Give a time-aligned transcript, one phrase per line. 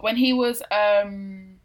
[0.00, 1.56] when he was um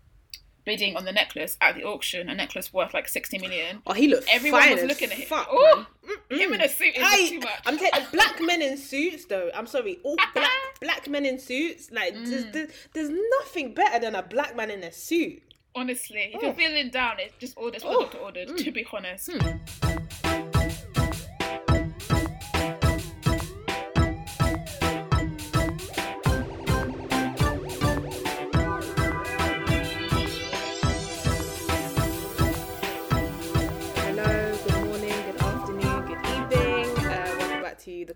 [0.66, 3.82] bidding on the necklace at the auction, a necklace worth like sixty million.
[3.86, 5.28] Oh, he looked Everyone was as looking at him.
[5.28, 5.86] Fuck, Ooh,
[6.30, 7.60] him in a suit is Aye, too much.
[7.66, 9.50] I'm telling black men in suits though.
[9.54, 10.50] I'm sorry, all black
[10.82, 11.92] black men in suits.
[11.92, 12.30] Like Mm.
[12.30, 13.10] there's, there's, there's
[13.42, 15.42] nothing better than a black man in a suit.
[15.76, 16.46] Honestly, if Oh.
[16.46, 17.76] you're feeling down, it's just order.
[17.76, 18.00] It's what Oh.
[18.00, 18.58] the doctor ordered.
[18.58, 19.32] To be honest.
[19.34, 19.54] Hello,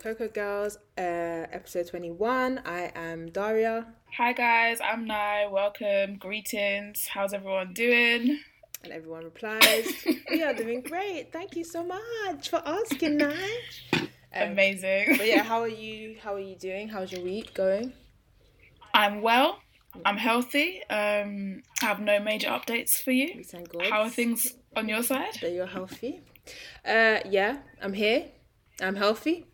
[0.08, 2.62] Cocoa Girls, uh, episode 21.
[2.66, 5.48] I am Daria, Hi guys, I'm Nai.
[5.52, 7.08] Welcome, greetings.
[7.08, 8.40] How's everyone doing?
[8.86, 9.86] and everyone replies,
[10.30, 11.34] "We are doing great.
[11.34, 13.50] Thank you so much for asking, Nai."
[13.92, 14.08] Um,
[14.54, 15.18] Amazing.
[15.18, 16.16] But yeah, how are you?
[16.24, 16.88] How are you doing?
[16.88, 17.92] How's your week going?
[18.94, 19.60] I'm well.
[20.06, 20.84] I'm healthy.
[20.90, 23.34] Um, I have no major updates for you.
[23.36, 23.88] We thank God.
[23.90, 25.34] How are things on your side?
[25.42, 26.22] that you're healthy.
[26.86, 28.28] Uh, yeah, I'm here.
[28.82, 29.48] I'm healthy.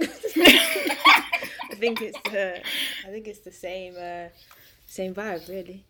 [1.70, 2.60] I think it's the
[3.06, 4.28] I think it's the same uh,
[4.86, 5.84] same vibe really.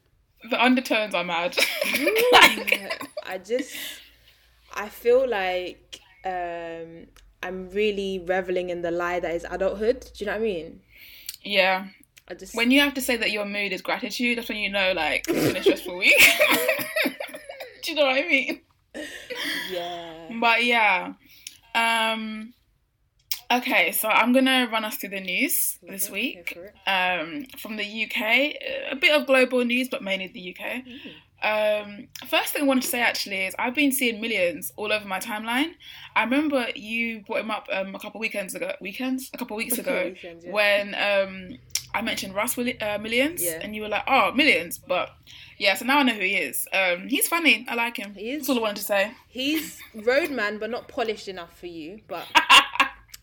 [0.51, 1.57] The undertones are mad.
[2.73, 2.91] Yeah,
[3.27, 3.77] I just
[4.75, 7.07] I feel like um,
[7.43, 10.01] I'm really reveling in the lie that is adulthood.
[10.01, 10.81] Do you know what I mean?
[11.43, 11.87] yeah.
[12.31, 14.69] I just When you have to say that your mood is gratitude, that's when you
[14.71, 16.15] know like it's been a stressful week.
[17.83, 18.61] Do you know what I mean?
[19.71, 20.29] yeah.
[20.39, 21.15] But yeah.
[21.75, 22.53] Um
[23.51, 26.57] okay, so I'm gonna run us through the news this week.
[26.87, 28.55] Um from the UK.
[28.93, 30.83] A bit of global news, but mainly the UK.
[31.41, 35.07] Um, first thing I wanted to say actually is I've been seeing millions all over
[35.07, 35.71] my timeline.
[36.17, 39.79] I remember you brought him up um, a couple weekends ago, weekends, a couple weeks
[39.85, 40.51] ago, Weekends, yeah.
[40.53, 41.59] when um,
[41.95, 43.61] I mentioned Russ uh, Millions, Yeah.
[43.63, 45.11] and you were like, "Oh, millions!" But
[45.59, 46.67] yeah, so now I know who he is.
[46.73, 47.65] Um, he's funny.
[47.69, 48.15] I like him.
[48.15, 48.39] He is.
[48.41, 49.13] That's all I wanted to say.
[49.29, 52.01] He's roadman, but not polished enough for you.
[52.09, 52.27] But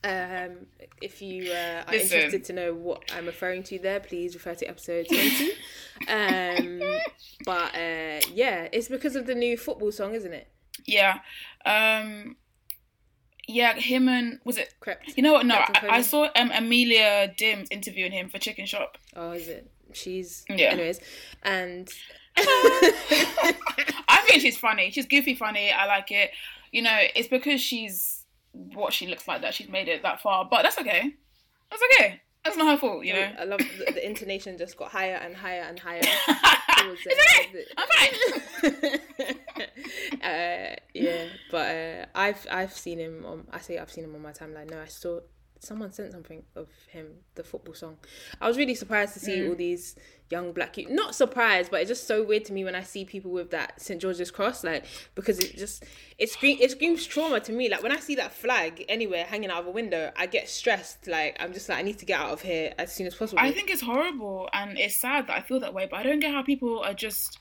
[0.05, 0.67] um,
[1.01, 2.17] if you uh, are Listen.
[2.17, 5.51] interested to know what I'm referring to there, please refer to episode 20.
[6.07, 6.99] um,
[7.45, 10.47] but uh, yeah, it's because of the new football song, isn't it?
[10.85, 11.19] Yeah,
[11.65, 12.35] um,
[13.47, 13.73] yeah.
[13.73, 14.75] Him and was it?
[14.79, 15.15] Krept.
[15.17, 15.47] You know what?
[15.47, 18.99] No, I, I saw um, Amelia Dims interviewing him for Chicken Shop.
[19.15, 19.71] Oh, is it?
[19.93, 20.45] She's.
[20.49, 20.67] Yeah.
[20.67, 20.99] Anyways.
[21.41, 21.89] And.
[22.37, 24.91] I think she's funny.
[24.91, 25.71] She's goofy funny.
[25.71, 26.31] I like it.
[26.71, 28.24] You know, it's because she's
[28.73, 30.47] what she looks like that she's made it that far.
[30.49, 31.15] But that's okay.
[31.69, 32.21] That's okay.
[32.43, 33.31] That's not her fault, you know.
[33.39, 36.01] I love the, the intonation just got higher and higher and higher.
[36.03, 37.65] it's okay.
[37.75, 37.87] I'm
[38.61, 40.21] fine.
[40.21, 43.47] uh, yeah, but uh, I've I've seen him on.
[43.51, 44.69] I say I've seen him on my timeline.
[44.69, 45.21] No, I saw
[45.65, 47.97] someone sent something of him, the football song.
[48.39, 49.57] I was really surprised to see all mm.
[49.57, 49.95] these
[50.29, 50.89] young black youth.
[50.89, 53.81] Not surprised, but it's just so weird to me when I see people with that
[53.81, 55.83] St George's cross, like because it just
[56.17, 57.69] it screams it screams trauma to me.
[57.69, 61.07] Like when I see that flag anywhere hanging out of a window, I get stressed.
[61.07, 63.39] Like I'm just like I need to get out of here as soon as possible.
[63.41, 66.19] I think it's horrible and it's sad that I feel that way, but I don't
[66.19, 67.39] get how people are just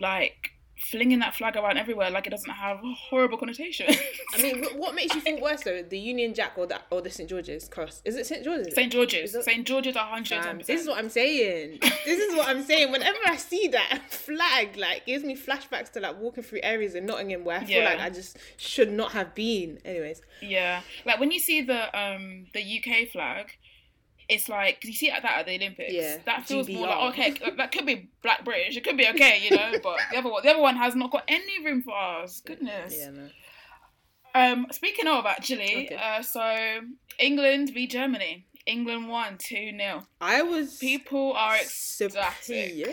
[0.00, 3.86] like flinging that flag around everywhere like it doesn't have horrible connotation.
[4.34, 7.10] I mean, what makes you think worse though, the Union Jack or the or the
[7.10, 8.00] St George's cross?
[8.04, 8.74] Is it St George's?
[8.74, 8.90] St.
[8.92, 9.32] George's.
[9.32, 9.66] that- St.
[9.66, 10.46] George's are 110%.
[10.46, 11.78] Um, this is what I'm saying.
[12.04, 12.90] This is what I'm saying.
[12.92, 17.06] Whenever I see that flag, like, gives me flashbacks to like walking through areas in
[17.06, 17.90] Nottingham where I feel Yeah.
[17.90, 19.78] like I just should not have been.
[19.84, 23.56] Anyways, Yeah, like when you see the um the UK flag,
[24.30, 25.92] it's like 'cause you see it that at the Olympics.
[25.92, 28.76] Yeah, that feels more like okay, that- that could be Black British.
[28.76, 29.72] It could be okay, you know.
[29.82, 32.40] But the other one, the other one has not got any room for us.
[32.40, 32.94] Goodness.
[32.96, 33.28] yeah, no.
[34.34, 35.96] Um, speaking of actually, Okay.
[35.96, 36.80] uh, so
[37.18, 38.46] England v Germany.
[38.66, 42.72] England won two 0 I was People are ecstatic.
[42.74, 42.92] yeah,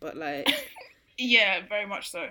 [0.00, 0.48] but like.
[1.20, 2.28] Yeah, very much so.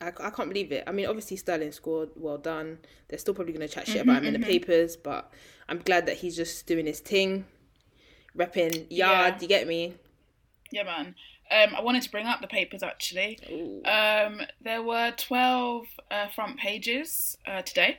[0.00, 0.84] I, I can't believe it.
[0.86, 2.10] I mean, obviously Sterling scored.
[2.14, 2.78] Well done.
[3.08, 5.32] They're still probably going to chat shit Mm-hmm, about him in the papers, but
[5.68, 7.44] I'm glad that he's just doing his thing,
[8.36, 9.34] repping yard.
[9.34, 9.40] Yeah.
[9.40, 9.94] You get me?
[10.70, 11.14] Yeah, man.
[11.50, 13.38] Um, I wanted to bring up the papers actually.
[13.84, 17.98] Um, there were 12 uh, front pages uh, today,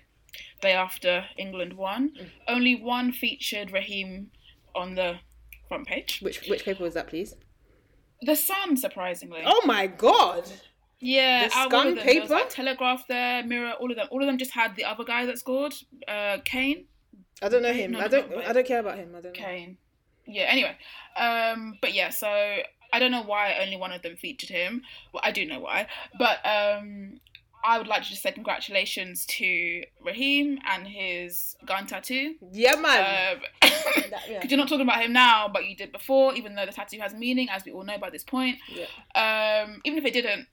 [0.62, 2.10] day after England won.
[2.10, 2.30] Mm.
[2.48, 4.32] Only one featured Raheem
[4.76, 5.20] on the
[5.68, 6.20] front page.
[6.22, 7.36] Which which paper was that, please?
[8.22, 9.44] The Sun, surprisingly.
[9.46, 10.52] Oh my god!
[11.00, 12.34] yeah, the out of Sun of them, there was, paper?
[12.34, 14.08] like, Telegraph there, Mirror, all of them.
[14.10, 15.76] All of them just had the other guy that scored,
[16.08, 16.86] uh, Kane.
[17.42, 17.92] I don't know him.
[17.92, 18.30] no, I don't.
[18.32, 18.42] no.
[18.42, 19.10] I don't care about him.
[19.16, 19.76] I don't know.
[20.28, 20.76] Yeah, anyway.
[21.18, 24.82] Um, but yeah, so I don't know why only one of them featured him.
[25.14, 25.88] Well, I do know why.
[26.18, 27.20] But um,
[27.64, 32.36] I would like to just say congratulations to Raheem and his gun tattoo.
[32.52, 33.34] Yeah, man.
[33.34, 34.36] Um, That- yeah.
[34.40, 37.00] Because you're not talking about him now, but you did before, even though the tattoo
[37.00, 38.58] has meaning, as we all know by this point.
[38.70, 38.86] Yeah.
[39.66, 40.48] Um, even if it didn't,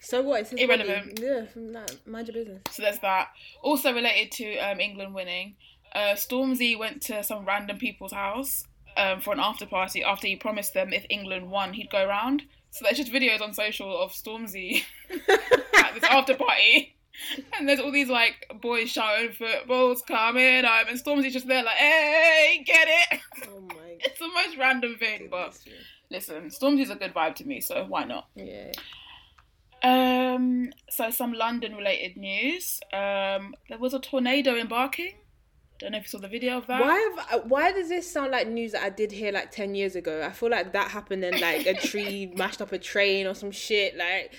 [0.00, 0.40] So what?
[0.42, 1.16] It's Irrelevant.
[1.16, 1.26] body.
[1.26, 2.62] Yeah, from that, mind your business.
[2.70, 3.28] so there's that.
[3.62, 5.56] Also related to um, England winning,
[5.94, 8.64] uh, Stormzy went to some random people's house
[8.96, 12.42] um, for an after party after he promised them if England won, he'd go round.
[12.70, 14.84] So there's just videos on social of Stormzy
[15.28, 16.96] at this after party.
[17.56, 21.76] And there's all these like boys shouting football's coming home and Stormzy's just there like,
[21.76, 23.20] hey, get it?
[23.48, 23.74] Oh my
[24.04, 25.58] It's the most random thing, but
[26.10, 28.28] listen, Stormzy's a good vibe to me, so why not?
[28.34, 28.72] Yeah.
[29.82, 32.80] Um, so some London related news.
[32.92, 35.14] Um, there was a tornado in Barking.
[35.82, 36.80] Don't know if you saw the video of that.
[36.80, 39.96] Why have why does this sound like news that I did hear like ten years
[39.96, 40.22] ago?
[40.24, 43.50] I feel like that happened and like a tree mashed up a train or some
[43.50, 43.96] shit.
[43.96, 44.32] Like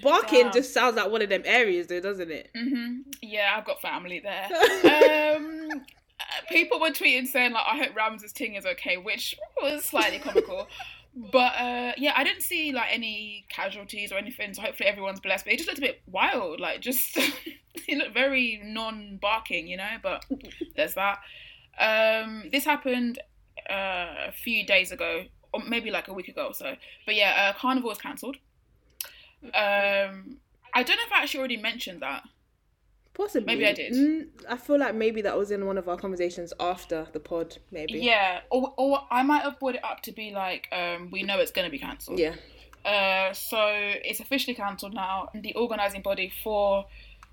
[0.00, 0.52] barking Damn.
[0.52, 2.50] just sounds like one of them areas, though, doesn't it?
[2.54, 4.44] hmm Yeah, I've got family there.
[5.36, 5.82] um,
[6.20, 10.20] uh, people were tweeting saying like, "I hope Ramz's ting is okay," which was slightly
[10.20, 10.68] comical.
[11.32, 14.54] But uh, yeah, I didn't see like any casualties or anything.
[14.54, 15.44] So hopefully everyone's blessed.
[15.44, 16.60] But it just looked a bit wild.
[16.60, 17.16] Like just
[17.88, 19.96] it looked very non-barking, you know.
[20.02, 20.24] But
[20.76, 21.18] there's that.
[21.78, 23.18] Um, this happened
[23.68, 26.76] uh, a few days ago, or maybe like a week ago or so.
[27.06, 28.36] But yeah, uh, Carnival was cancelled.
[29.42, 30.38] Um,
[30.72, 32.22] I don't know if I actually already mentioned that.
[33.20, 33.54] Possibly.
[33.54, 33.92] Maybe I did.
[33.92, 37.58] Mm, I feel like maybe that was in one of our conversations after the pod.
[37.70, 37.98] Maybe.
[37.98, 41.38] Yeah, or, or I might have brought it up to be like, um, we know
[41.38, 42.18] it's going to be cancelled.
[42.18, 42.34] Yeah.
[42.82, 45.28] Uh, so it's officially cancelled now.
[45.34, 46.86] And the organising body for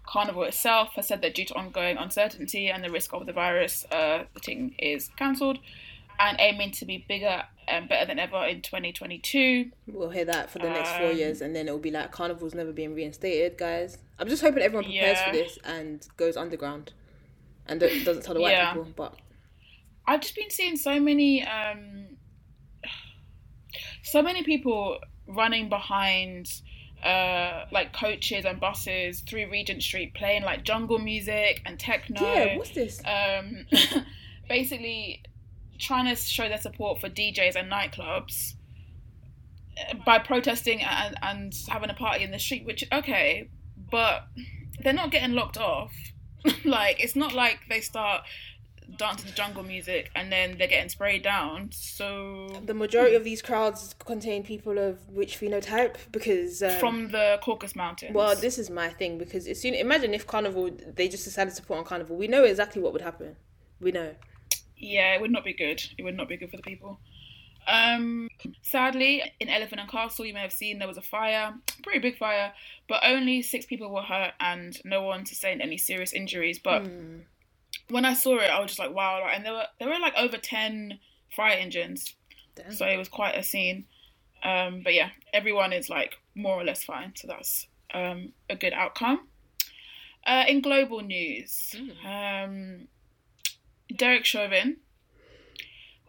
[0.06, 3.86] Carnival itself has said that due to ongoing uncertainty and the risk of the virus,
[3.90, 5.60] uh, the thing is cancelled
[6.20, 9.72] and aiming to be bigger and better than ever in 2022.
[9.88, 12.54] We'll hear that for the next four Um, years, and then it'll be like carnival's
[12.56, 13.98] never being reinstated, guys.
[14.20, 15.26] I'm just hoping everyone prepares Yeah.
[15.26, 16.94] for this and goes underground,
[17.68, 18.74] and do- doesn't tell the white Yeah.
[18.74, 18.92] people.
[18.96, 19.16] But
[20.08, 22.18] I've just been seeing so many, um,
[24.04, 26.62] so many people running behind,
[27.04, 32.22] uh, like coaches and buses through Regent Street, playing like jungle music and techno.
[32.22, 33.02] yeah, what's this?
[33.06, 33.66] um,
[34.50, 35.22] basically
[35.78, 38.54] trying to show their support for DJs and nightclubs
[39.78, 42.66] uh, by protesting and, and having a party in the street.
[42.66, 43.50] Which okay,
[43.92, 44.28] but
[44.80, 45.94] they're not getting locked off.
[46.66, 48.24] like it's not like they start
[48.96, 51.70] dancing to jungle music and then they're getting sprayed down.
[51.72, 55.96] So The majority of these crowds contain people of which phenotype?
[56.12, 58.14] Because um, from the Caucasus Mountains.
[58.14, 61.62] well, this is my thing because as soon imagine if carnival they just decided to
[61.64, 63.36] put on carnival, we know exactly what would happen.
[63.80, 64.16] We know.
[64.78, 65.82] Yeah, it would not be good.
[65.98, 67.00] It would not be good for the people.
[67.68, 68.30] Um,
[68.62, 71.54] sadly, in Elephant and Castle, you may have seen there was a fire,
[71.84, 72.54] pretty big fire,
[72.88, 76.60] but only six people were hurt and no one sustained any serious injuries.
[76.60, 77.20] But Hmm.
[77.90, 79.20] when I saw it, I was just like, wow!
[79.22, 81.00] like, And there were there were like over ten
[81.36, 82.16] fire engines,
[82.56, 82.72] Damn.
[82.72, 83.86] so it was quite a scene.
[84.44, 88.72] Um, but yeah, everyone is like more or less fine, so that's um, a good
[88.74, 89.28] outcome.
[90.26, 91.76] Uh, in global news,
[92.06, 92.88] um,
[93.96, 94.78] Derek Chauvin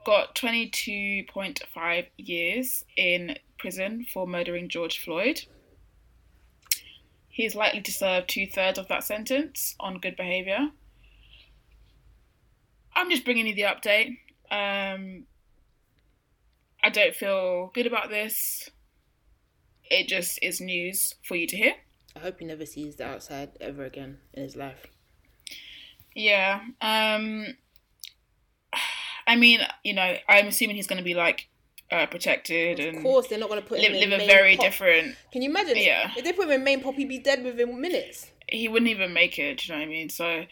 [0.05, 5.43] got 22.5 years in prison for murdering George Floyd.
[7.29, 10.71] He is likely to serve two thirds of that sentence on good behaviour.
[12.97, 14.19] I'm just bringing you the update.
[14.51, 15.27] Um,
[16.83, 18.71] I don't feel good about this.
[19.91, 21.75] It just is news for you to hear.
[22.17, 24.87] I hope he never sees the outside ever again in his life.
[26.15, 26.61] Yeah.
[26.81, 27.47] Um
[29.29, 31.49] I mean, you know, I'm assuming he's going to be like
[31.93, 34.21] uh, protected Of and Of course, they're not going to put live, him in live
[34.23, 34.65] a very pop.
[34.65, 35.17] different.
[35.33, 35.77] Can you imagine?
[35.77, 36.11] Yeah.
[36.17, 38.31] If they put him in main pop, he'd be dead within minutes.
[38.49, 39.59] He wouldn't even make it.
[39.59, 40.09] Do you know what I mean?
[40.09, 40.45] So,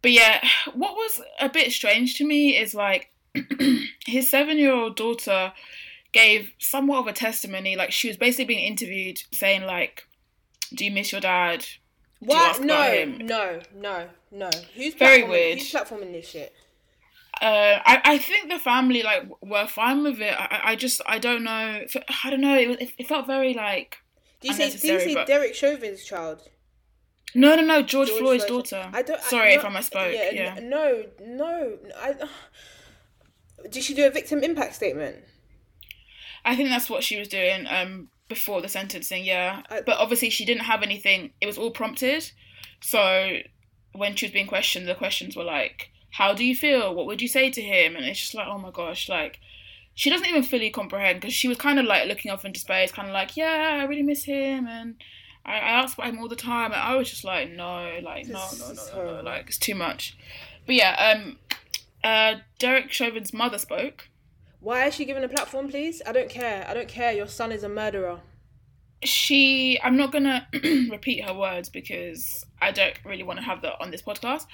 [0.00, 0.40] but yeah,
[0.74, 3.10] what was a bit strange to me is like
[4.06, 5.52] his seven-year-old daughter
[6.12, 7.76] gave somewhat of a testimony.
[7.76, 10.06] Like she was basically being interviewed, saying like,
[10.74, 11.66] "Do you miss your dad?"
[12.20, 12.60] What?
[12.60, 14.50] No, no, no, no.
[14.74, 15.58] Who's Very platforming- weird.
[15.58, 16.54] Who's platforming this shit?
[17.42, 20.32] Uh, I, I think the family like were fine with it.
[20.38, 21.84] I, I- just I don't know.
[22.24, 22.56] I don't know.
[22.58, 23.96] It, it felt very like
[24.40, 24.70] Do you say?
[24.70, 26.42] Do you say but- Derek Chauvin's child?
[27.34, 28.90] no no no George, George Floyd's Floyd's- daughter.
[28.92, 29.20] I don't.
[29.22, 30.12] Sorry I, if I misspoke.
[30.34, 31.78] Yeah, n- No, no.
[31.96, 32.14] I.
[33.70, 35.16] Did she do a victim impact statement?
[36.44, 39.24] I think that's what she was doing um before the sentencing.
[39.24, 41.32] Yeah, I- but obviously she didn't have anything.
[41.40, 42.30] It was all prompted.
[42.80, 43.38] So
[43.92, 46.94] when she was being questioned, the questions were like, "How do you feel?
[46.94, 49.40] What would you say to him?" And it's just like, oh my gosh, like.
[49.94, 52.90] She doesn't even fully comprehend because she was kind of like looking off into space,
[52.90, 54.94] kind of like, yeah, I really miss him, and
[55.44, 58.26] I, I asked about him all the time, and I was just like, no, like
[58.26, 60.16] no, no, no, no, no, like it's too much.
[60.66, 61.38] But yeah, um,
[62.04, 64.08] uh, Derek Chauvin's mother spoke.
[64.60, 66.02] Why is she given a platform, please?
[66.06, 66.64] I don't care.
[66.68, 67.12] I don't care.
[67.12, 68.20] Your son is a murderer.
[69.02, 70.46] She, I'm not gonna
[70.90, 74.46] repeat her words because I don't really want to have that on this podcast.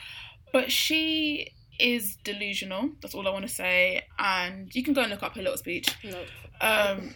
[0.52, 2.90] But she is delusional.
[3.00, 4.04] That's all I want to say.
[4.18, 5.88] And you can go and look up her little speech.
[6.04, 6.20] No.
[6.60, 7.14] Um,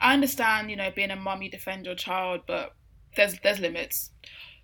[0.00, 2.74] I understand, you know, being a mum, you defend your child, but
[3.16, 4.10] there's there's limits.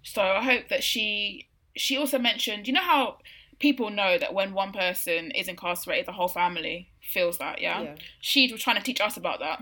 [0.02, 3.18] So I hope that she she also mentioned, you know how
[3.60, 7.82] people know that when one person is incarcerated, the whole family feels that, yeah.
[7.82, 7.94] Yeah.
[8.20, 9.60] She was trying to teach us about that.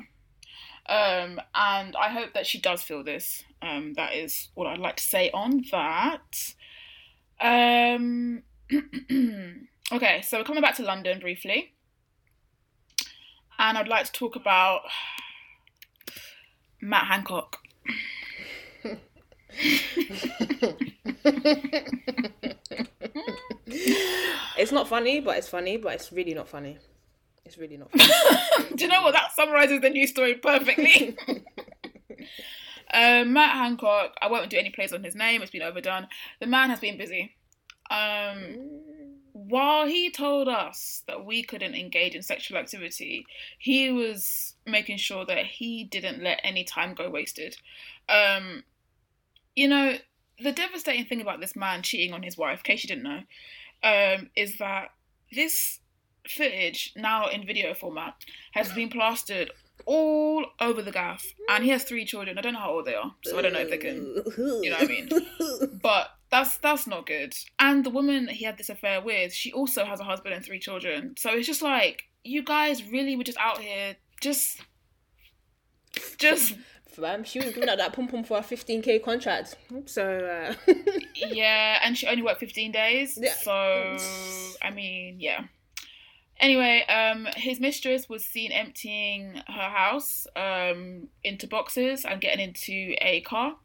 [0.89, 3.45] Um, and I hope that she does feel this.
[3.61, 6.55] Um, that is what I'd like to say on that.
[7.41, 8.43] Um,
[9.93, 11.75] okay, so we're coming back to London briefly.
[13.59, 14.83] And I'd like to talk about
[16.81, 17.59] Matt Hancock.
[24.59, 26.79] It's not funny, but it's funny, but it's really not funny.
[27.45, 28.75] It's really not funny.
[28.75, 29.13] Do you know what?
[29.13, 31.17] That summarizes the news story perfectly.
[32.93, 36.09] um, Matt Hancock, I won't do any plays on his name, it's been overdone.
[36.41, 37.37] The man has been busy.
[37.91, 38.57] Um,
[39.33, 43.25] while he told us that we couldn't engage in sexual activity,
[43.59, 47.57] he was making sure that he didn't let any time go wasted.
[48.09, 48.65] Um,
[49.55, 49.97] you know,
[50.41, 53.23] the devastating thing about this man cheating on his wife, in case you didn't know,
[53.83, 54.91] um, is that
[55.33, 55.81] this
[56.29, 58.15] footage, now in video format,
[58.53, 59.51] has been plastered
[59.87, 61.25] all over the gaff.
[61.49, 62.39] And he has three children.
[62.39, 64.71] I don't know how old they are, so I don't know if they can you
[64.71, 65.09] know what I mean?
[65.83, 67.35] But that's that's not good.
[67.59, 70.59] And the woman he had this affair with, she also has a husband and three
[70.59, 71.15] children.
[71.17, 74.61] So it's just like you guys really were just out here just
[76.19, 76.57] just
[76.99, 79.57] Fam, she was giving out that pom pom for a 15k contract.
[79.87, 80.73] So, uh,
[81.15, 83.17] yeah, and she only worked 15 days.
[83.21, 83.33] Yeah.
[83.35, 83.97] So
[84.63, 85.45] I mean, yeah.
[86.41, 92.95] Anyway, um, his mistress was seen emptying her house um, into boxes and getting into
[93.01, 93.57] a car.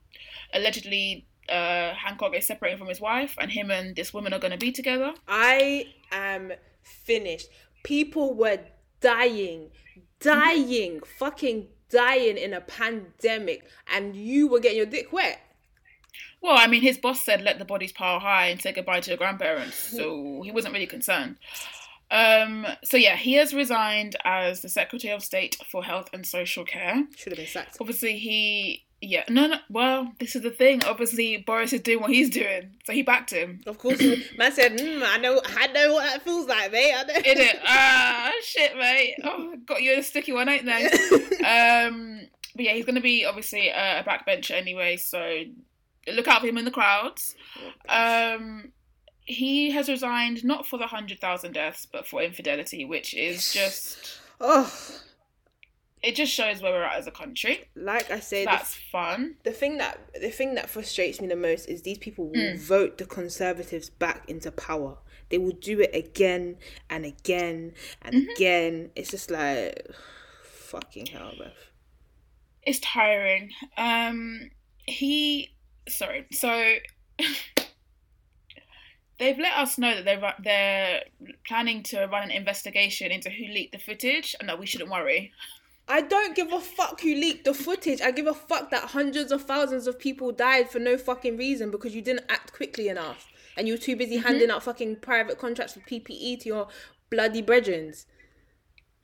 [0.54, 4.52] Allegedly, uh, Hancock is separating from his wife, and him and this woman are going
[4.52, 5.14] to be together.
[5.28, 7.48] I am finished.
[7.84, 8.60] People were
[9.02, 9.70] dying,
[10.20, 15.40] dying, fucking dying in a pandemic, and you were getting your dick wet.
[16.42, 19.12] Well, I mean, his boss said let the bodies pile high and say goodbye to
[19.12, 21.38] your grandparents, so he wasn't really concerned.
[22.14, 26.64] Um, so yeah, he has resigned as the Secretary of State for Health and Social
[26.64, 27.06] Care.
[27.18, 27.78] Should have been sacked.
[27.82, 29.58] Obviously, he yeah no no.
[29.68, 30.84] Well, this is the thing.
[30.84, 33.62] Obviously, Boris is doing what he's doing, so he backed him.
[33.66, 34.00] Of course,
[34.38, 37.16] man said, mm, "I know, I know what that feels like, mate." I know.
[37.16, 39.16] In it, ah shit, mate.
[39.24, 40.86] Oh, got you in a sticky one, ain't there?
[41.88, 42.22] um,
[42.56, 45.46] but yeah, he's gonna be obviously a, a backbencher anyway, so
[46.12, 47.36] look out for him in the crowds.
[47.90, 48.73] Um,
[49.26, 54.20] he has resigned not for the hundred thousand deaths, but for infidelity, which is just
[54.42, 54.74] oh,
[56.02, 57.64] it just shows where we're at as a country.
[57.76, 59.36] like I said, That's fun.
[59.44, 62.58] the thing that the thing that frustrates me the most is these people will Mm.
[62.58, 64.98] vote the conservatives back into power.
[65.30, 66.58] They will do it again
[66.90, 68.30] and again and Mm-hmm.
[68.32, 68.92] again.
[68.96, 69.90] It's just like
[70.44, 71.52] fucking hell, bruv.
[72.64, 73.52] It's tiring.
[73.78, 74.52] Um,
[74.86, 75.56] he
[75.88, 76.26] sorry.
[76.32, 76.76] So
[79.24, 81.04] they've let us know that they're they're
[81.48, 85.32] planning to run an investigation into who leaked the footage and that we shouldn't worry.
[85.88, 88.02] I don't give a fuck who leaked the footage.
[88.02, 91.72] I give a fuck that hundreds of thousands of people died for no fucking reason
[91.72, 93.28] because you didn't act quickly enough
[93.58, 94.56] and you were too busy handing mm-hmm.
[94.56, 96.68] out fucking private contracts for PPE to your
[97.10, 98.06] bloody brethrens.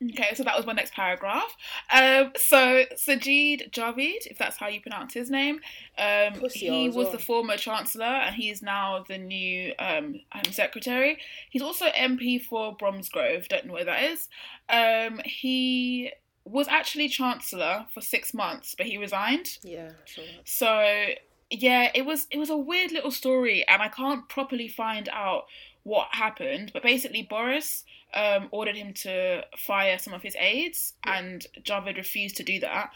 [0.02, 1.56] Okay, so that was my next paragraph.
[1.92, 5.60] Um, so Sajid Javid, if that's how you pronounce his name,
[5.98, 7.12] um, he was well.
[7.12, 11.18] the former chancellor and he's now the new um, Home Secretary.
[11.50, 13.48] He's also MP for Bromsgrove.
[13.48, 14.28] Don't know where that is.
[14.70, 16.12] Um, he
[16.44, 19.58] was actually chancellor for six months, but he resigned.
[19.62, 20.24] Yeah, sure.
[20.44, 21.12] So
[21.50, 25.44] yeah, it was it was a weird little story, and I can't properly find out
[25.82, 26.70] what happened.
[26.72, 27.84] But basically, Boris
[28.14, 32.90] um, ordered him to fire some of his aides, and Javid refused to do that.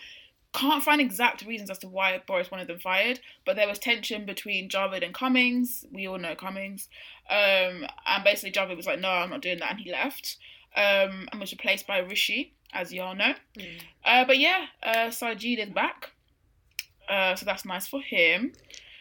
[0.53, 4.25] Can't find exact reasons as to why Boris wanted them fired, but there was tension
[4.25, 5.85] between Javid and Cummings.
[5.93, 6.88] We all know Cummings,
[7.29, 10.37] um, and basically Javid was like, "No, I'm not doing that," and he left.
[10.76, 13.35] Um, and was replaced by Rishi, as you all know.
[14.05, 16.11] Uh, but yeah, uh, Sajid is back.
[17.09, 18.53] Uh, so that's nice for him.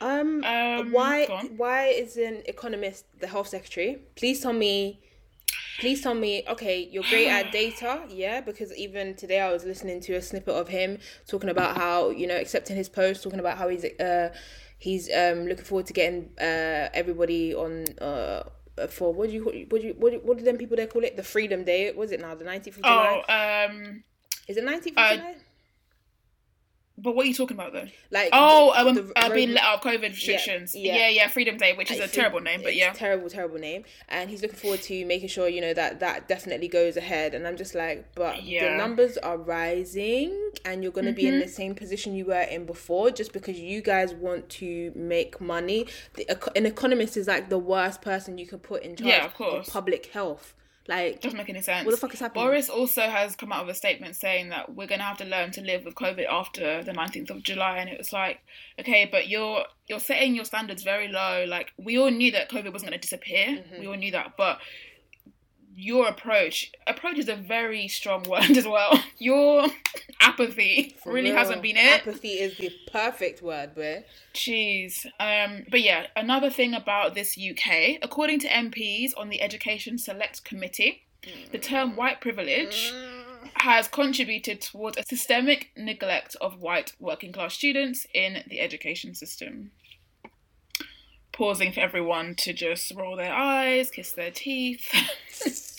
[0.03, 3.91] Um, Um, why why is an economist the health secretary?
[4.15, 4.99] Please tell me
[5.79, 10.01] Please tell me, okay, you're great at data, yeah, because even today I was listening
[10.01, 13.57] to a snippet of him talking about how, you know, accepting his post, talking about
[13.57, 14.29] how he's uh
[14.77, 18.43] he's um looking forward to getting uh everybody on uh
[18.89, 21.03] for what do you what do you what do, what do them people there call
[21.03, 21.91] it the Freedom Day?
[21.91, 23.23] Was it now the nineteenth of July?
[23.27, 24.03] Oh, um,
[24.47, 25.35] Is it nineteenth uh, of July?
[26.97, 27.87] But what are you talking about though?
[28.11, 30.75] Like Oh, the- um, the uh, being let out of COVID restrictions.
[30.75, 30.95] yeah.
[30.95, 32.93] Yeah, yeah, Freedom Day, which is I a terrible name, but it's yeah.
[32.93, 33.83] terrible, terrible name.
[34.09, 37.33] And he's looking forward to making sure you know that that definitely goes ahead.
[37.33, 41.33] And I'm just like, but the numbers are rising, and you're going to be Mm-hmm.
[41.35, 45.39] in the same position you were in before, just because you guys want to make
[45.41, 45.87] money.
[46.15, 49.33] The, an economist is like the worst person you can put in charge Yeah, of
[49.33, 49.69] course.
[49.69, 50.53] public health.
[50.87, 51.85] Like, Doesn't make any sense.
[51.85, 52.43] What the fuck is happening?
[52.43, 55.51] Boris also has come out with a statement saying that we're gonna have to learn
[55.51, 58.39] to live with COVID after the nineteenth of July, and it was like,
[58.79, 61.45] okay, but you're you're setting your standards very low.
[61.47, 63.47] Like we all knew that COVID wasn't gonna disappear.
[63.47, 63.79] Mm-hmm.
[63.79, 64.59] We all knew that, but
[65.75, 69.01] your approach approach is a very strong word as well.
[69.17, 69.67] Your
[70.19, 72.01] apathy for really real, hasn't been it.
[72.01, 75.05] Apathy is the perfect word, but Jeez.
[75.19, 80.43] Um, but yeah, another thing about this UK, according to MPs on the Education Select
[80.43, 81.03] Committee,
[81.51, 82.93] the term white privilege
[83.55, 89.71] has contributed towards a systemic neglect of white working class students in the education system.
[91.33, 94.87] Pausing for everyone to just roll their eyes, kiss their teeth.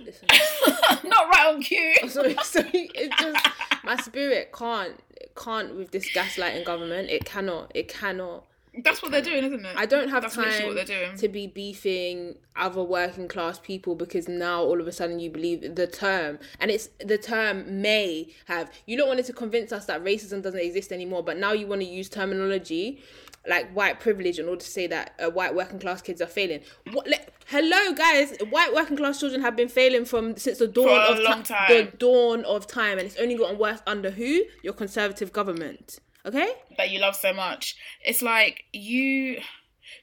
[0.00, 0.26] listen.
[1.08, 1.94] Not right on cue.
[2.02, 2.90] Oh, sorry, sorry.
[2.94, 3.46] It just
[3.84, 4.94] my spirit can't
[5.36, 7.10] can't with this gaslighting government.
[7.10, 7.72] It cannot.
[7.74, 8.44] It cannot.
[8.84, 9.76] That's what they're doing, isn't it?
[9.76, 11.16] I don't have That's time what they're doing.
[11.18, 15.74] to be beefing other working class people because now all of a sudden you believe
[15.74, 20.02] the term and it's the term may have you don't wanted to convince us that
[20.02, 23.02] racism doesn't exist anymore but now you want to use terminology
[23.48, 26.60] like white privilege in order to say that uh, white working class kids are failing
[26.92, 27.06] what
[27.46, 31.42] hello guys white working class children have been failing from since the dawn of long
[31.42, 31.68] time.
[31.68, 36.52] the dawn of time and it's only gotten worse under who your conservative government okay
[36.76, 37.76] that you love so much.
[38.04, 39.40] It's like you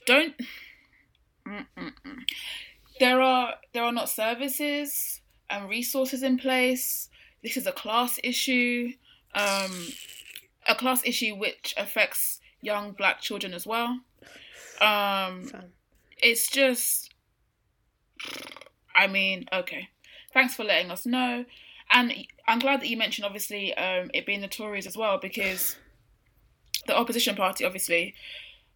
[0.05, 0.33] don't.
[1.47, 2.17] Mm-mm-mm.
[2.99, 7.09] There are there are not services and resources in place.
[7.43, 8.91] This is a class issue,
[9.33, 9.87] um,
[10.67, 13.99] a class issue which affects young black children as well.
[14.81, 15.49] Um,
[16.21, 17.13] it's just
[18.95, 19.89] i mean okay.
[20.33, 21.45] Thanks for letting us know.
[21.91, 22.13] And
[22.47, 25.77] i'm glad that you mentioned obviously um, it being the tories as well because
[26.87, 28.13] the opposition party obviously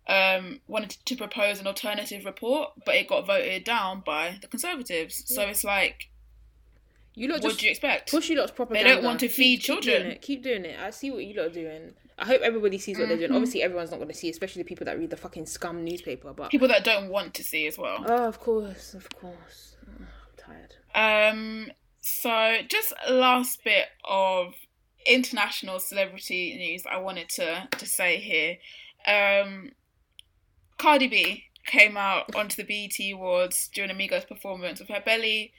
[0.08, 5.24] um, wanted to propose an alternative report but it got voted down by the conservatives.
[5.28, 6.10] So it's like
[7.16, 8.90] you lot what just do you expect Push you lot's propaganda.
[8.90, 10.02] They don't want to feed keep children.
[10.02, 10.22] Doing it.
[10.22, 10.80] Keep doing it.
[10.80, 11.94] I see what you lot are doing.
[12.18, 13.28] I hope everybody sees what they're Mm-hmm.
[13.28, 13.36] doing.
[13.36, 16.32] Obviously, everyone's not going to see, especially the people that read the fucking scum newspaper.
[16.34, 19.76] But people that don't want to see as well oh, of course, of course.
[19.88, 21.34] Oh, I'm tired.
[21.34, 21.72] Um,
[22.02, 24.54] so just last bit of
[25.06, 28.58] international celebrity news I wanted to to say here.
[29.06, 29.72] Um,
[30.78, 35.54] Cardi B came out onto the BET Awards during Amigos performance with her belly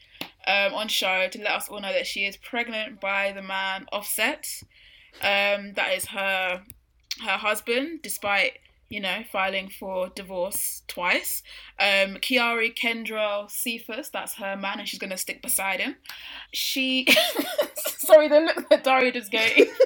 [0.47, 3.87] um, on show to let us all know that she is pregnant by the man
[3.93, 4.47] Offset.
[5.21, 6.63] Um, that is her
[7.23, 11.43] her husband, despite you know filing for divorce twice.
[11.79, 15.97] Um, Kiari Kendrell Cephus, that's her man, and she's gonna stick beside him.
[16.53, 17.07] She,
[17.99, 19.69] sorry, the look that Daria just gave.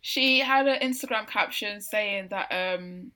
[0.00, 3.12] she had an Instagram caption saying that um,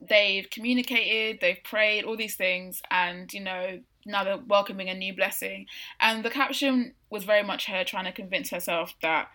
[0.00, 5.14] they've communicated, they've prayed, all these things, and you know now they're welcoming a new
[5.14, 5.66] blessing.
[6.00, 9.28] And the caption was very much her trying to convince herself that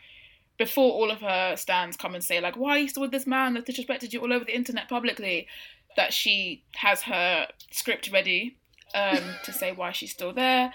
[0.57, 3.27] before all of her stands come and say like, "Why are you still with this
[3.27, 5.47] man that disrespected you all over the internet publicly?"
[5.95, 8.57] That she has her script ready
[8.95, 10.73] um, to say why she's still there,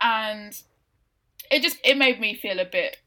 [0.00, 0.60] and
[1.50, 2.98] it just it made me feel a bit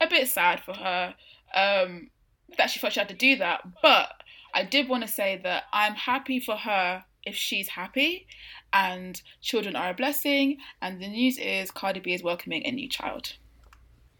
[0.00, 1.14] a bit sad for her
[1.54, 2.10] um,
[2.58, 3.62] that she thought she had to do that.
[3.82, 4.12] But
[4.54, 8.26] I did want to say that I'm happy for her if she's happy,
[8.72, 10.58] and children are a blessing.
[10.80, 13.34] And the news is Cardi B is welcoming a new child.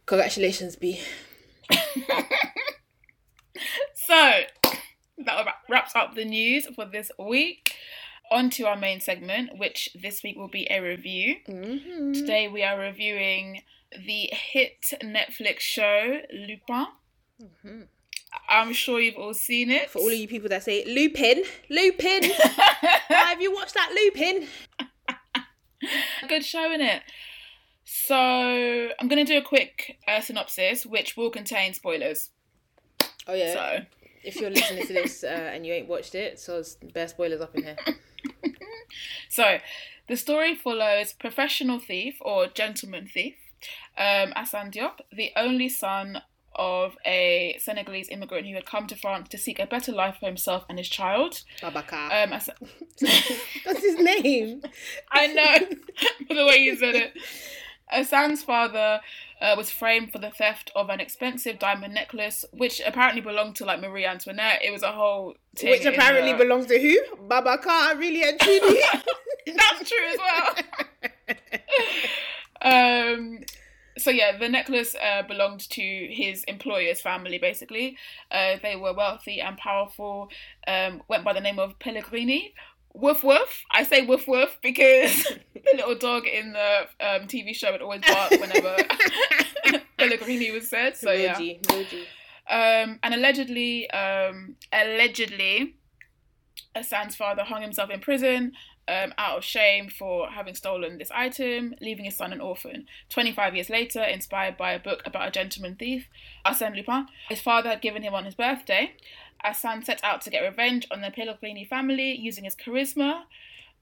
[0.06, 1.00] Congratulations, B.
[4.06, 4.40] So
[5.24, 7.74] that wraps up the news for this week.
[8.30, 11.36] On to our main segment, which this week will be a review.
[11.48, 12.12] Mm-hmm.
[12.12, 16.86] Today we are reviewing the hit Netflix show Lupin.
[17.40, 17.86] Mhm.
[18.48, 19.90] I'm sure you've all seen it.
[19.90, 22.22] For all of you people that say Lupin, Lupin,
[23.08, 24.48] have you watched that Lupin?
[26.28, 27.02] Good show, in it.
[27.84, 32.30] So I'm going to do a quick uh, synopsis, which will contain spoilers.
[33.26, 33.52] Oh yeah.
[33.52, 33.84] So
[34.24, 37.42] If you're listening to this uh, and you ain't watched it, so it's bare spoilers
[37.42, 37.76] up in here.
[39.28, 39.58] so,
[40.08, 43.34] the story follows professional thief or gentleman thief,
[43.98, 46.22] um, Hassan Diop, the only son
[46.56, 50.26] of a Senegalese immigrant who had come to France to seek a better life for
[50.26, 51.42] himself and his child.
[51.60, 52.24] Babakar.
[52.24, 52.50] Um, Ass-
[53.00, 54.62] That's his name.
[55.12, 55.54] I know
[56.34, 57.12] the way you said it.
[57.90, 59.00] Hassan's father
[59.40, 63.64] uh, was framed for the theft of an expensive diamond necklace, which apparently belonged to
[63.64, 64.60] like Marie Antoinette.
[64.64, 66.98] It was a whole Which apparently the- belongs to who?
[67.28, 68.80] Babakar, really and truly.
[69.46, 70.54] That's true as well.
[72.62, 73.40] um,
[73.98, 77.38] so yeah, the necklace uh, belonged to his employer's family.
[77.38, 77.96] Basically,
[78.30, 80.28] uh, they were wealthy and powerful.
[80.66, 82.54] Um, went by the name of Pellegrini.
[82.92, 83.64] Woof woof.
[83.70, 88.02] I say woof woof because the little dog in the um, TV show would always
[88.02, 88.76] bark whenever
[89.98, 90.96] Pellegrini was said.
[90.96, 91.34] So yeah.
[91.34, 92.04] Roji.
[92.46, 95.76] Um, and allegedly, um, allegedly,
[96.74, 98.52] Hassan's father hung himself in prison
[98.88, 102.86] um, out of shame for having stolen this item, leaving his son an orphan.
[103.08, 106.06] 25 years later, inspired by a book about a gentleman thief,
[106.46, 108.94] Arsène Lupin, his father had given him on his birthday.
[109.42, 113.22] Hassan set out to get revenge on the Pellegrini family using his charisma,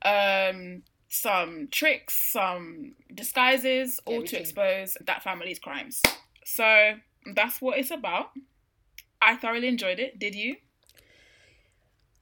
[0.04, 6.02] um, some tricks, some disguises, all to expose that family's crimes.
[6.44, 6.94] So
[7.34, 8.30] that's what it's about.
[9.20, 10.18] I thoroughly enjoyed it.
[10.18, 10.56] Did you?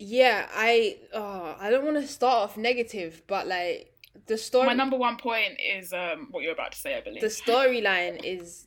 [0.03, 3.93] Yeah, I oh, I don't want to start off negative, but like
[4.27, 7.21] the story My number one point is um, what you're about to say, I believe.
[7.21, 8.67] the storyline is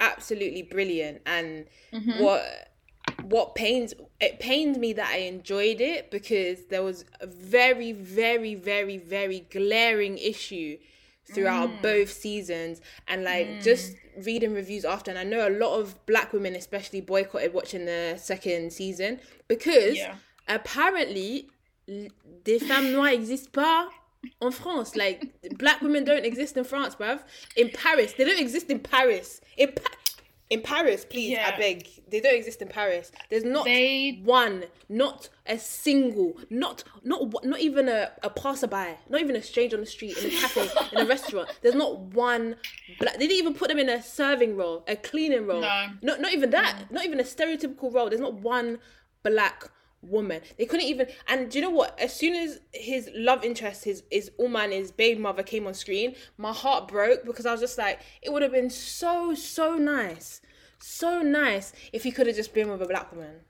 [0.00, 2.20] absolutely brilliant and Mhm.
[2.20, 2.44] what
[3.24, 8.54] what pains it pained me that I enjoyed it because there was a very very
[8.54, 10.78] very very glaring issue
[11.34, 11.82] throughout Mm.
[11.82, 16.32] both seasons and like just reading reviews after and I know a lot of black
[16.32, 20.14] women especially boycotted watching the second season because Yeah.
[20.48, 21.48] Apparently
[22.44, 23.88] des femmes noires existent pas
[24.40, 24.96] en France.
[24.96, 27.20] Like black women don't exist in France bruv.
[27.56, 28.12] In Paris.
[28.16, 29.40] They don't exist in Paris.
[29.56, 29.94] In pa-
[30.50, 31.50] in Paris please Yeah.
[31.54, 31.86] I beg.
[32.10, 33.12] They don't exist in Paris.
[33.30, 34.64] There's not They- one.
[34.88, 36.34] Not a single.
[36.50, 38.96] Not not not even a, a passerby.
[39.08, 41.48] Not even a stranger on the street in a cafe in a restaurant.
[41.62, 42.56] There's not one
[42.98, 45.60] black they didn't even put them in a serving role a cleaning role.
[45.60, 45.86] No.
[46.02, 46.90] not not even that.
[46.90, 48.08] Not even a stereotypical role.
[48.08, 48.78] There's not one
[49.22, 53.42] black woman they couldn't even and do you know what as soon as his love
[53.44, 57.52] interest his his Uman his baby mother came on screen my heart broke because I
[57.52, 60.40] was just like it would have been so so nice
[60.78, 63.40] so nice if he could have just been with a black woman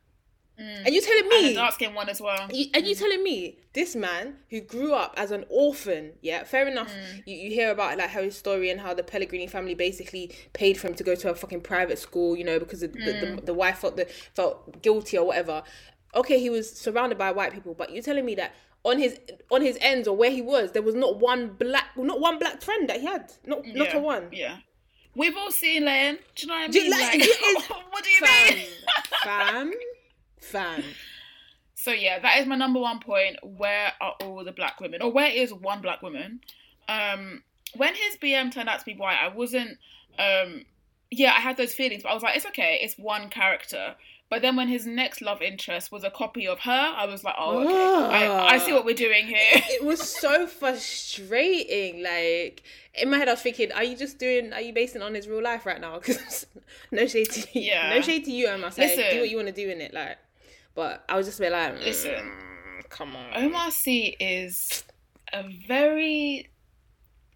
[0.61, 1.35] and you telling Mm.
[1.37, 2.49] and me dark skin one as well.
[2.53, 6.67] you, and you telling me this man who grew up as an orphan, yeah, fair
[6.67, 6.93] enough.
[6.93, 7.23] Mm.
[7.27, 10.77] You, you hear about like how his story and how the Pellegrini family basically paid
[10.77, 13.37] for him to go to a fucking private school, you know, because the, the, Mm.
[13.37, 15.63] the, the wife felt the, felt guilty or whatever.
[16.15, 19.19] Okay, he was surrounded by white people, but you're telling me that on his
[19.51, 22.63] on his ends or where he was, there was not one black, not one black
[22.63, 24.29] friend that he had, not not a one.
[24.33, 24.57] Yeah.
[25.15, 26.19] We've all seen Leon.
[26.37, 26.85] Do you know what I mean?
[26.85, 28.67] Do like- Like, is- what do you Fam, mean?
[29.23, 29.73] fam,
[30.41, 30.85] fam.
[31.75, 33.37] So yeah, that is my number one point.
[33.43, 36.41] Where are all the black women, or where is one black woman?
[36.89, 37.43] Um,
[37.77, 39.79] when his BM turned out to be white, I wasn't.
[40.19, 40.65] Um,
[41.11, 43.95] yeah, I had those feelings, but I was like, it's okay, it's one character.
[44.31, 47.35] But then when his next love interest was a copy of her, I was like,
[47.39, 49.37] oh, okay, I, I see what we're doing here.
[49.53, 52.03] it was so frustrating.
[52.03, 52.63] Like
[52.95, 54.53] in my head, I was thinking, "Are you just doing?
[54.53, 56.47] Are you basing on his real life right now?" Because
[56.91, 57.95] no shade to you, Yeah.
[57.95, 58.71] no shade to you, Omar.
[58.77, 59.05] Listen.
[59.11, 60.19] do what you want to do in it, like.
[60.75, 62.31] But I was just like, mm, Listen.
[62.89, 63.35] come on.
[63.35, 64.85] Omar Sy is
[65.33, 66.51] a very,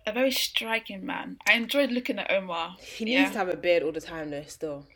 [0.07, 1.39] a very striking man.
[1.49, 2.77] I enjoyed looking at Omar.
[2.81, 3.31] he needs yeah.
[3.31, 4.45] to have a beard all the time, though.
[4.47, 4.87] Still,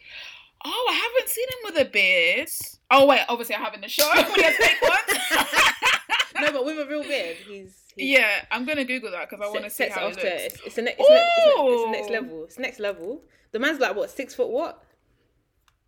[0.69, 2.49] Oh, I haven't seen him with a beard.
[2.91, 6.43] Oh wait, obviously I have in the show when he has fake one.
[6.43, 7.77] no, but with a real beard, he's.
[7.95, 10.25] he's yeah, I'm gonna Google that because I want to see how it looks.
[10.25, 12.45] it's, it's, the next, it's, ne- it's, ne- it's the next level.
[12.45, 13.23] It's next level.
[13.53, 14.83] The man's like what six foot what?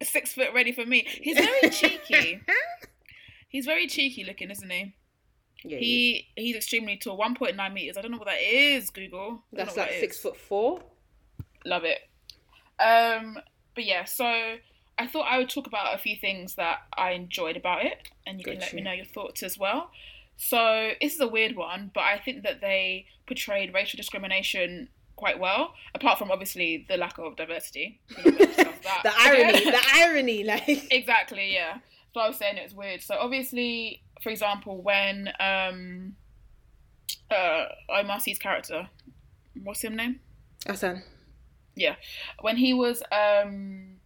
[0.00, 1.04] Six foot ready for me.
[1.08, 2.40] He's very cheeky.
[3.48, 4.94] He's very cheeky looking, isn't he?
[5.64, 7.96] Yeah, He he's extremely tall, 1.9 meters.
[7.98, 8.90] I don't know what that is.
[8.90, 9.42] Google.
[9.52, 10.22] That's like six is.
[10.22, 10.82] foot four.
[11.64, 11.98] Love it.
[12.80, 13.38] Um,
[13.74, 14.56] but yeah, so
[14.98, 18.38] I thought I would talk about a few things that I enjoyed about it, and
[18.38, 19.90] you can Got let me know your thoughts as well.
[20.36, 25.38] So this is a weird one, but I think that they portrayed racial discrimination quite
[25.38, 28.00] well, apart from obviously the lack of diversity.
[28.16, 29.00] We're not gonna discuss that.
[29.02, 30.86] The irony, the irony, like.
[30.92, 31.78] exactly, yeah.
[32.14, 33.02] So I was saying it was weird.
[33.02, 36.14] So obviously, for example, when um
[37.30, 38.88] uh Omar Sy's character,
[39.62, 40.20] what's his name?
[40.66, 41.02] Hassan.
[41.74, 41.96] Yeah,
[42.40, 43.97] when he was um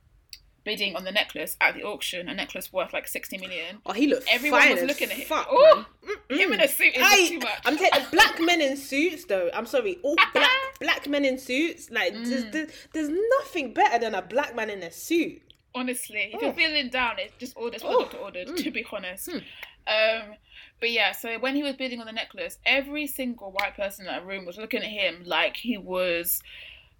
[0.65, 3.79] bidding on the necklace at the auction, a necklace worth like sixty million.
[3.87, 5.27] Oh, he looked Everyone was as looking at him.
[5.27, 5.85] Fuck, Ooh,
[6.31, 7.59] him in a suit is I, too much.
[7.65, 9.51] I'm telling black men in suits though.
[9.55, 11.91] I'm sorry, all black black men in suits.
[11.91, 12.53] Like there's, Mm.
[12.53, 13.09] there's, there's
[13.41, 15.43] nothing better than a black man in a suit.
[15.75, 16.47] Honestly, if Oh.
[16.47, 17.75] you're feeling down, it's just order.
[17.77, 17.99] It's what Oh.
[17.99, 18.57] the doctor ordered.
[18.59, 19.31] To be honest.
[19.31, 19.39] Hmm.
[19.87, 20.37] Um,
[20.81, 24.13] but yeah, so when he was bidding on the necklace, every single white person in
[24.13, 26.41] that room was looking at him like he was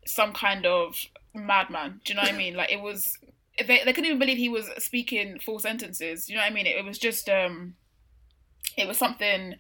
[0.07, 0.97] some kind of
[1.35, 2.01] madman.
[2.05, 2.55] Do you know what I mean?
[2.55, 3.19] Like it was.
[3.59, 6.29] They, they couldn't even believe he was speaking full sentences.
[6.29, 6.67] You know what I mean?
[6.67, 7.75] It, it was just um,
[8.77, 9.57] it was something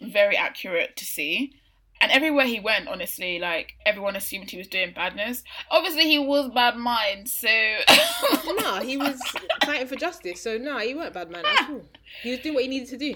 [0.00, 1.60] very accurate to see.
[2.00, 5.42] And everywhere he went, honestly, like everyone assumed he was doing badness.
[5.70, 7.48] Obviously, he was bad mind, so
[8.60, 9.18] No, he was
[9.64, 10.42] fighting for justice.
[10.42, 11.82] So no, he weren't bad man at all.
[12.22, 13.14] He was doing what he needed to do.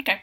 [0.00, 0.20] okay.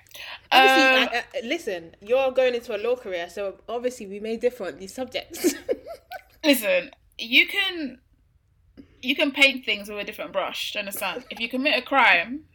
[0.52, 4.38] Obviously, Um, like, uh, listen, you're going into a law career, so obviously we may
[4.38, 5.56] differ on these subjects.
[6.44, 8.00] listen, you can
[9.02, 10.72] you can paint things with a different brush.
[10.72, 11.26] Do you understand?
[11.30, 12.46] If you commit a crime,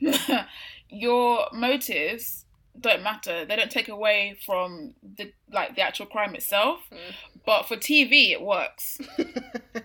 [0.89, 2.45] your motives
[2.81, 3.45] don't matter.
[3.45, 6.81] They don't take away from the like the actual crime itself.
[6.93, 7.15] Mm.
[7.45, 8.99] But for TV, it works.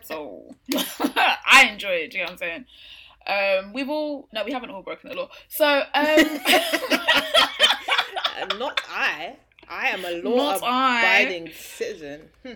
[0.02, 2.12] So I enjoy it.
[2.12, 2.66] Do you know what I'm
[3.28, 3.66] saying?
[3.66, 5.30] Um, we've all no, we haven't all broken the law.
[5.48, 6.40] So um,
[8.36, 9.36] Uh, not I.
[9.70, 12.30] I am a law-abiding citizen.
[12.44, 12.54] Hmm.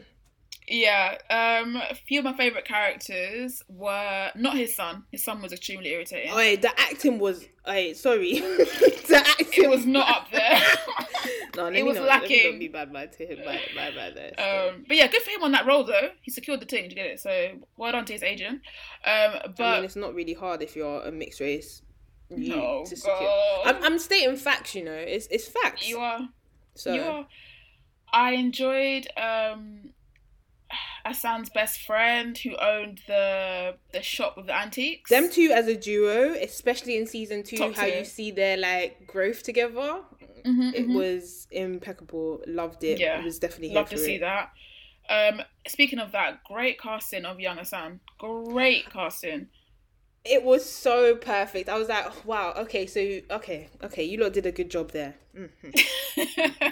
[0.68, 5.04] Yeah, um, a few of my favorite characters were not his son.
[5.12, 6.36] His son was extremely irritating.
[6.36, 7.46] Wait, the acting was.
[7.66, 8.34] Wait, sorry.
[8.40, 10.62] the acting It was not up there.
[11.56, 12.52] No, let it me was not, Let lacking.
[12.52, 13.38] not be bad bad to him.
[13.44, 14.32] Bad, bad, bad there.
[14.34, 14.70] still.
[14.76, 16.10] Um, but yeah, good for him on that role though.
[16.22, 17.20] He secured the thing to get it.
[17.20, 18.62] So well done to his agent.
[19.06, 21.82] Um, but I mean, it's not really hard if you're a mixed race.
[22.30, 23.18] You no, to secure.
[23.18, 23.76] God.
[23.76, 24.92] I'm, I'm stating facts, you know.
[24.92, 25.88] It's it's facts.
[25.88, 26.28] you are.
[26.76, 27.28] so You are.
[28.12, 29.92] I enjoyed um,
[31.08, 35.10] Hassan's best friend who owned the the shop with the antiques.
[35.10, 38.00] them two as a duo, especially in season two, Top how tier.
[38.00, 40.02] you see their like growth together.
[40.46, 40.94] Mhm, It mhm.
[40.94, 42.42] was impeccable.
[42.48, 43.00] Loved it.
[43.00, 43.20] Yeah.
[43.22, 44.20] It was definitely Love to see it.
[44.22, 44.52] that.
[45.10, 48.02] Um, speaking of that, great casting of young Hassan.
[48.20, 49.48] Great casting.
[50.26, 51.70] It was so perfect.
[51.70, 52.54] I was like, oh, wow.
[52.58, 53.00] Okay, so
[53.32, 55.16] okay, okay, you lot did a good job there.
[55.34, 55.46] hmm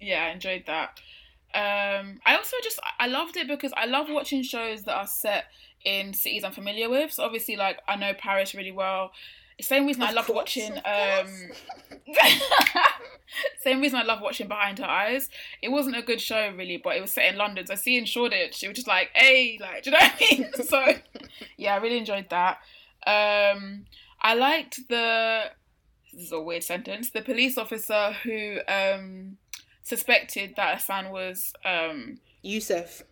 [0.00, 0.98] yeah, I enjoyed that.
[1.52, 5.46] Um, I also just I loved it because I love watching shows that are set
[5.84, 7.12] in cities I'm familiar with.
[7.12, 9.10] So obviously, like I know Paris really well.
[9.60, 10.72] Same reason I love watching.
[10.72, 11.26] Um,
[13.60, 15.28] same reason I love watching Behind Her Eyes.
[15.60, 17.66] It wasn't a good show really, but it was set in London.
[17.66, 20.52] So seeing Shoreditch, it was just like, hey, like, do you know what I mean?
[20.66, 20.86] so
[21.56, 22.58] yeah, I really enjoyed that.
[23.06, 23.86] Um,
[24.22, 25.50] I liked the.
[26.12, 27.10] This is a weird sentence.
[27.10, 29.36] The police officer who um
[29.90, 33.02] suspected that Hassan was um Yusuf.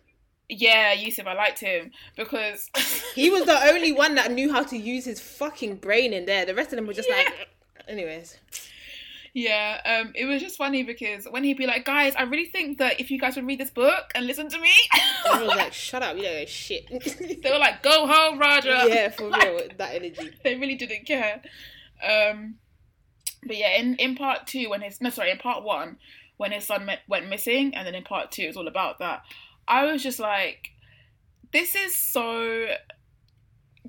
[0.49, 1.27] yeah Yusuf.
[1.27, 2.69] I liked him because
[3.15, 6.45] He was the only one that knew how to use his fucking brain in there.
[6.45, 7.27] The rest of them were just like,
[7.87, 8.37] anyways.
[9.33, 12.79] yeah um it was just funny because when he'd be like guys I really think
[12.79, 14.71] that if you guys would read this book and listen to me
[15.31, 16.85] I was like, shut up, you don't know shit.
[17.43, 20.31] they were like go home Roger yeah, for Like, real, that energy.
[20.43, 21.41] they really didn't care
[22.03, 22.55] um
[23.45, 25.97] but yeah in in part two when his no sorry in part one
[26.39, 29.23] when his son went missing and then in part two it was all about that.
[29.67, 30.69] I was just like
[31.51, 32.67] this is so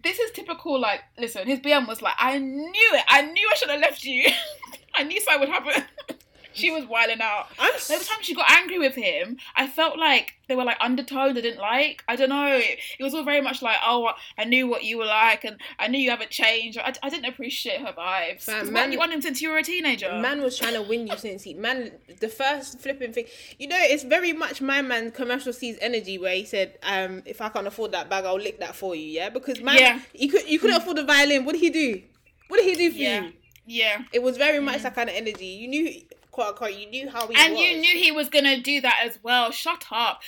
[0.02, 3.04] this is typical like listen his BM was like I knew it.
[3.08, 4.28] I knew I should have left you.
[4.96, 5.84] I knew something would happen
[6.52, 10.34] she was wilding out I'm every time she got angry with him I felt like
[10.48, 13.40] there were like undertones I didn't like I don't know it, it was all very
[13.40, 16.78] much like oh I knew what you were like and I knew you haven't changed
[16.78, 19.62] I, I didn't appreciate her vibes man- man, you want him since you were a
[19.62, 23.24] teenager Man was trying to win you since he man the first flipping thing.
[23.58, 27.40] You know, it's very much my man commercial sees energy where he said, um, if
[27.40, 29.28] I can't afford that bag, I'll lick that for you, yeah?
[29.30, 30.00] Because man Yeah.
[30.12, 31.44] you could you couldn't afford the violin.
[31.44, 32.02] What did he do?
[32.48, 33.32] What did he do for yeah you?
[33.66, 35.46] yeah It was very much that kind of energy.
[35.46, 37.62] You knew quote unquote, you knew how he and was.
[37.62, 39.50] you knew he was gonna do that as well.
[39.50, 40.20] Shut up.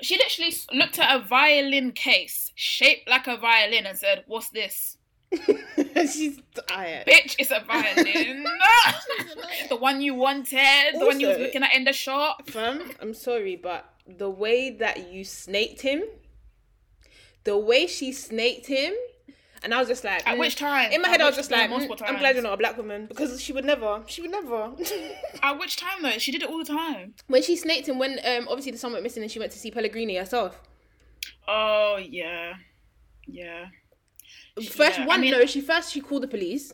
[0.00, 4.98] She literally looked at a violin case shaped like a violin and said, "What's this,
[6.12, 6.38] She's
[6.68, 7.06] tired.
[7.06, 7.36] bitch?
[7.38, 8.44] It's a violin.
[9.68, 13.14] the one you wanted, the one you was looking at in the shop." Fam, I'm
[13.14, 16.04] sorry, but the way that you snaked him,
[17.44, 18.92] the way she snaked him,
[19.66, 20.38] and I was just like, At mm.
[20.38, 20.92] which time?
[20.92, 23.06] In my head, I was just like, mm, I'm glad you're not a black woman
[23.06, 24.70] because she would never, she would never.
[25.42, 26.18] At which time though?
[26.18, 27.14] She did it all the time.
[27.26, 29.58] when she snaked him, when um obviously the son went missing and she went to
[29.58, 30.60] see Pellegrini herself.
[31.48, 32.54] Oh yeah,
[33.26, 33.66] yeah.
[34.70, 36.72] First Yeah, I one, mean- no, she first she called the police.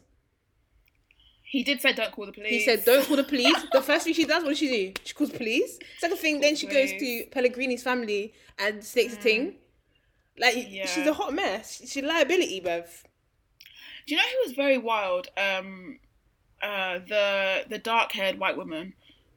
[1.44, 4.04] He did say, "Don't call the police." He said, "Don't call the police." the first
[4.04, 4.92] thing she does, what does she do?
[5.04, 5.78] She calls police.
[5.98, 9.56] Second thing, then she goes to Pellegrini's family and snakes a thing.
[10.42, 10.86] Like Yeah.
[10.86, 11.78] she's a hot mess.
[11.80, 13.04] She's a liability, Bev.
[14.06, 15.28] Do you know who was very wild?
[15.36, 16.00] Um,
[16.60, 18.94] uh, the the dark haired white woman.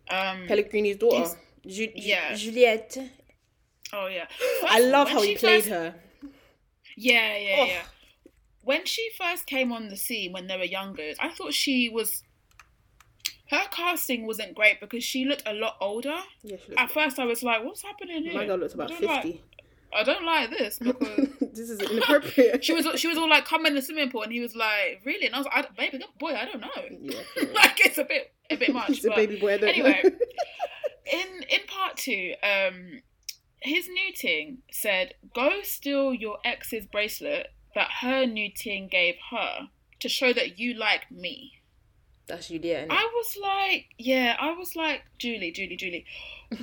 [0.09, 1.35] Um, Pellegrini's daughter.
[1.67, 2.33] Ju- yeah.
[2.35, 2.97] Juliette.
[3.93, 4.27] oh yeah.
[4.67, 5.95] I love how he played first- her.
[6.97, 7.65] Yeah, yeah, Oh.
[7.65, 7.81] yeah.
[8.63, 12.23] When she first came on the scene when they were younger, I thought she was.
[13.51, 16.17] Her casting wasn't great because she looked a lot older.
[16.41, 19.05] Yeah, At looks, first, I was like, "What's happening here?" my girl looks about fifty.
[19.05, 19.39] Like,
[19.93, 22.63] I don't like this because this is inappropriate.
[22.63, 25.01] she was she was all like, "Come in the swimming pool," and he was like,
[25.05, 26.69] "Really?" And I was like, I, "Baby, boy, I don't know."
[27.01, 27.19] Yeah,
[27.53, 28.87] like it's a bit a bit much.
[28.87, 29.53] He's a baby boy.
[29.53, 33.01] Anyway, in in part two, um,
[33.59, 39.69] his new ting said, "Go steal your ex's bracelet that her new ting gave her
[39.99, 41.53] to show that you like me."
[42.27, 42.87] That's you, dear.
[42.89, 46.05] I was like, yeah, I was like, Julie, Julie, Julie,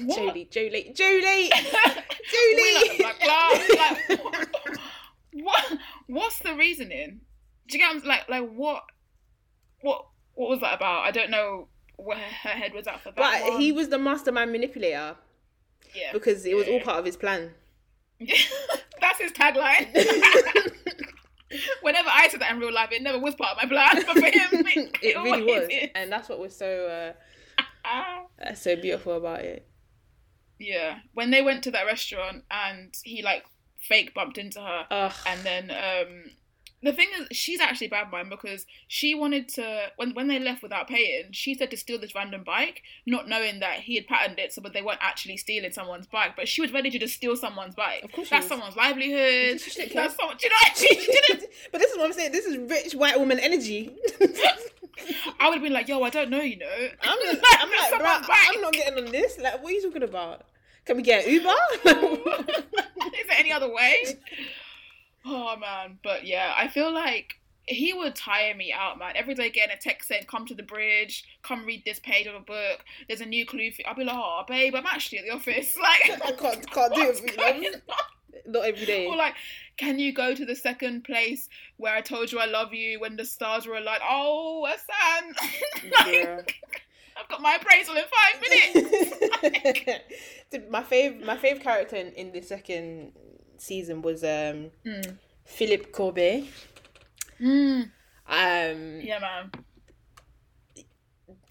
[0.04, 0.16] what?
[0.18, 1.50] Julie, Julie, Jolie,
[2.32, 4.78] We like, like, like,
[5.32, 5.78] what?
[6.06, 7.20] What's the reasoning?
[7.68, 8.84] Do you get what I'm- like like what?
[9.80, 10.06] What?
[10.34, 11.04] What was that about?
[11.04, 13.16] I don't know where her head was at for that.
[13.16, 13.60] But one.
[13.60, 15.16] he was the mastermind manipulator
[15.94, 17.50] yeah, because it was all part of his plan.
[18.20, 19.88] that's his tagline.
[21.82, 24.16] Whenever I said that in real life, it never was part of my plan, but
[24.16, 25.90] for him, it, It really was, is.
[25.94, 27.14] and that's what was so
[27.58, 28.22] uh, Ah.
[28.54, 29.66] so beautiful about it.
[30.62, 33.44] Yeah, when they went to that restaurant and he like
[33.79, 35.12] fake bumped into her, Ugh.
[35.27, 36.31] and then um
[36.85, 40.62] the thing is she's actually bad mind because she wanted to when when they left
[40.62, 44.38] without paying she said to steal this random bike not knowing that he had patterned
[44.38, 47.14] it so but they weren't actually stealing someone's bike but she was ready to just
[47.14, 49.61] steal someone's bike Of course that's someo's livelihood
[49.94, 52.33] that's someone do you know what she didn't but this is what I'm saying.
[52.33, 53.90] This is rich white woman energy.
[55.40, 56.66] I would have been like yo I don't know you know
[57.03, 58.48] I'm, Like, like, I'm like, someone's bruh, bike.
[58.55, 59.38] I'm not getting on this.
[59.38, 60.42] Like, what are you talking about?
[60.84, 61.48] Can we get Uber?
[61.84, 63.94] is there any other way
[65.24, 69.12] oh man but yeah I feel like he would tire me out, man.
[69.14, 72.34] Every day getting a text saying, "Come to the bridge, come read this page of
[72.34, 73.70] a book." There's a new clue.
[73.70, 73.84] For you.
[73.86, 77.02] I'll be like, "Oh, babe, I'm actually at the office." Like, I can't, can't do
[77.02, 77.36] it what's for you.
[77.36, 77.74] going love.
[77.88, 78.52] on?
[78.52, 79.06] Not every day.
[79.06, 79.34] Or like,
[79.76, 83.14] can you go to the second place where I told you I love you when
[83.16, 84.02] the stars were aligned?
[84.08, 85.34] Oh, Assane,
[85.92, 86.40] like, Yeah.
[87.18, 89.98] I've got my appraisal in five minutes.
[90.70, 93.12] My fav my favorite character in, in the second
[93.59, 95.16] season was um Mm.
[95.44, 96.44] Philippe Courbet.
[97.40, 97.90] Mm.
[98.29, 99.51] Um Yeah, man.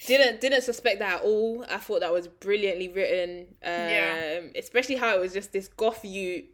[0.06, 1.66] didn't didn't suspect that at all.
[1.70, 3.48] I thought that was brilliantly written.
[3.64, 4.40] Um Yeah.
[4.56, 6.46] especially how it was just this goth you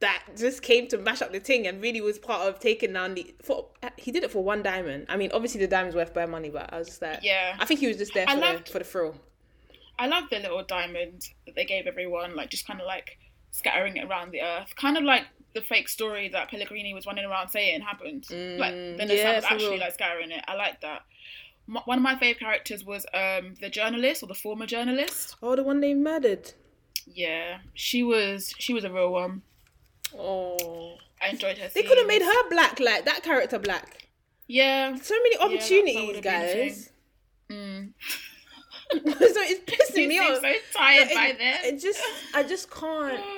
[0.00, 3.14] that just came to mash up the thing and really was part of taking down
[3.14, 5.06] the for he did it for one diamond.
[5.08, 7.56] I mean obviously the diamond's worth bare money, but I was just like Yeah.
[7.58, 9.14] I think he was just there for loved- the for the thrill.
[9.98, 13.18] I love the little diamond that they gave everyone, like just kind of like
[13.52, 15.22] scattering it around the earth, kind of like
[15.54, 18.26] the fake story that Pellegrini was running around saying happened.
[18.30, 19.78] like Mm, then there's yeah, for actually real.
[19.80, 20.44] like scattering it.
[20.46, 21.02] I like that.
[21.86, 25.36] One of my favorite characters was um the journalist or the former journalist.
[25.42, 26.52] Oh the one they murdered.
[27.06, 29.40] Yeah, she was she was a real one.
[30.18, 31.68] Oh I enjoyed her.
[31.74, 34.08] They could have made her black, like that character black.
[34.46, 34.94] Yeah.
[34.96, 36.90] So many opportunities, would've guys.
[37.50, 37.92] Mm.
[38.90, 40.40] so it's pissing You me off.
[40.40, 41.58] so tired It- by then.
[41.64, 42.00] It just,
[42.34, 43.20] I just can't,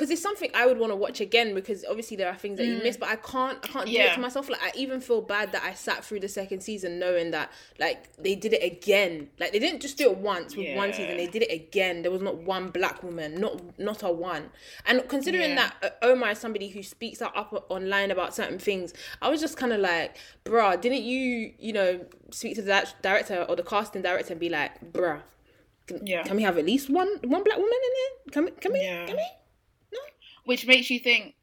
[0.00, 1.52] because it's something I would want to watch again.
[1.54, 4.10] Because obviously there are things that you miss, but I can't, I can't do it
[4.10, 4.14] Mm.
[4.14, 4.48] To myself.
[4.48, 8.10] Like I even feel bad that I sat through the second season knowing that like
[8.16, 9.28] they did it again.
[9.38, 12.00] Like they didn't just do it once with one season; they did it again.
[12.00, 14.48] There was not one black woman, not not a one.
[14.86, 15.70] And considering Yeah.
[15.80, 19.38] that uh, Omar is somebody who speaks out up online about certain things, I was
[19.42, 23.62] just kind of like, bruh, didn't you, you know, speak to the director or the
[23.62, 25.20] casting director and be like, bruh,
[25.86, 26.22] can, Yeah.
[26.22, 28.32] can we have at least one one black woman in here?
[28.32, 28.50] Can we?
[28.52, 28.80] Can we?
[28.80, 29.06] Yeah.
[29.06, 29.26] Can we?
[30.44, 31.34] Which makes you think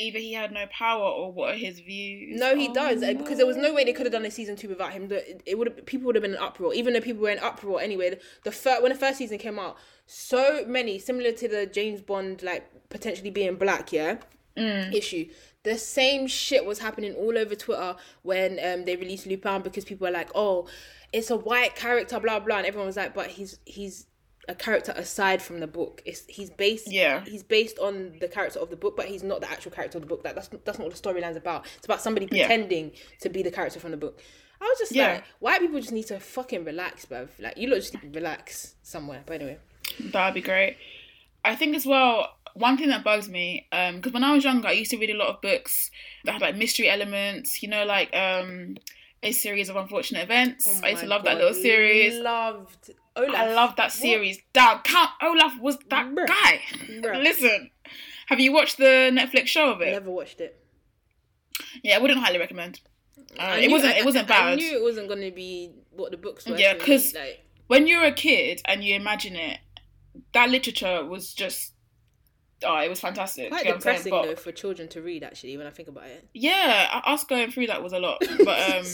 [0.00, 2.38] either he had no power or what are his views?
[2.38, 4.30] No, he Oh, does uh, because there was no way they could have done a
[4.30, 5.10] season two without him.
[5.44, 8.18] It would people would have been in uproar, even though people were in uproar anyway.
[8.44, 12.42] The, first when the first season came out, so many similar to the James Bond
[12.42, 14.18] like potentially being black, yeah,
[14.56, 15.28] issue.
[15.64, 20.06] The same shit was happening all over Twitter when um they released Lupin because people
[20.06, 20.68] were like, oh,
[21.12, 24.06] it's a white character, blah blah, and everyone was like, but he's he's
[24.48, 26.02] a character aside from the book.
[26.06, 27.22] It's he's based Yeah.
[27.24, 30.02] he's based on the character of the book, but he's not the actual character of
[30.02, 30.22] the book.
[30.24, 31.66] That that's that's not what the storyline's about.
[31.76, 32.46] It's about somebody Yeah.
[32.46, 34.18] pretending to be the character from the book.
[34.60, 35.12] I was just Yeah.
[35.14, 37.28] like, white people just need to fucking relax, bruv.
[37.38, 39.22] Like you lot just relax somewhere.
[39.26, 39.58] But anyway,
[40.00, 40.76] That'd be great.
[41.44, 44.68] I think as well, one thing that bugs me, um, because when I was younger,
[44.68, 45.90] I used to read a lot of books
[46.24, 48.76] that had like mystery elements, you know, like um,
[49.22, 50.66] a series of unfortunate events.
[50.68, 52.14] Oh I used to love that little series.
[52.20, 53.34] Loved Olaf.
[53.34, 54.38] I love that series.
[54.52, 56.26] Damn, Count Olaf was that Bruh.
[56.26, 56.60] guy.
[57.00, 57.22] Bruh.
[57.22, 57.70] Listen,
[58.26, 59.90] Have you watched the Netflix show of it?
[59.92, 60.62] Never watched it.
[61.82, 62.80] Yeah, I wouldn't highly recommend.
[63.38, 63.94] Uh, it wasn't.
[63.94, 64.52] I- It wasn't bad.
[64.52, 66.56] I knew it wasn't going to be what the books were.
[66.56, 69.58] Yeah, because like, When you're a kid and you imagine it,
[70.32, 71.72] that literature was just.
[72.64, 73.50] Oh, it was fantastic.
[73.50, 74.04] quite Do you know what I'm saying?
[74.04, 75.22] depressing though for children to read.
[75.22, 76.28] Actually, when I think about it.
[76.34, 78.84] Yeah, us going through that was a lot, but um,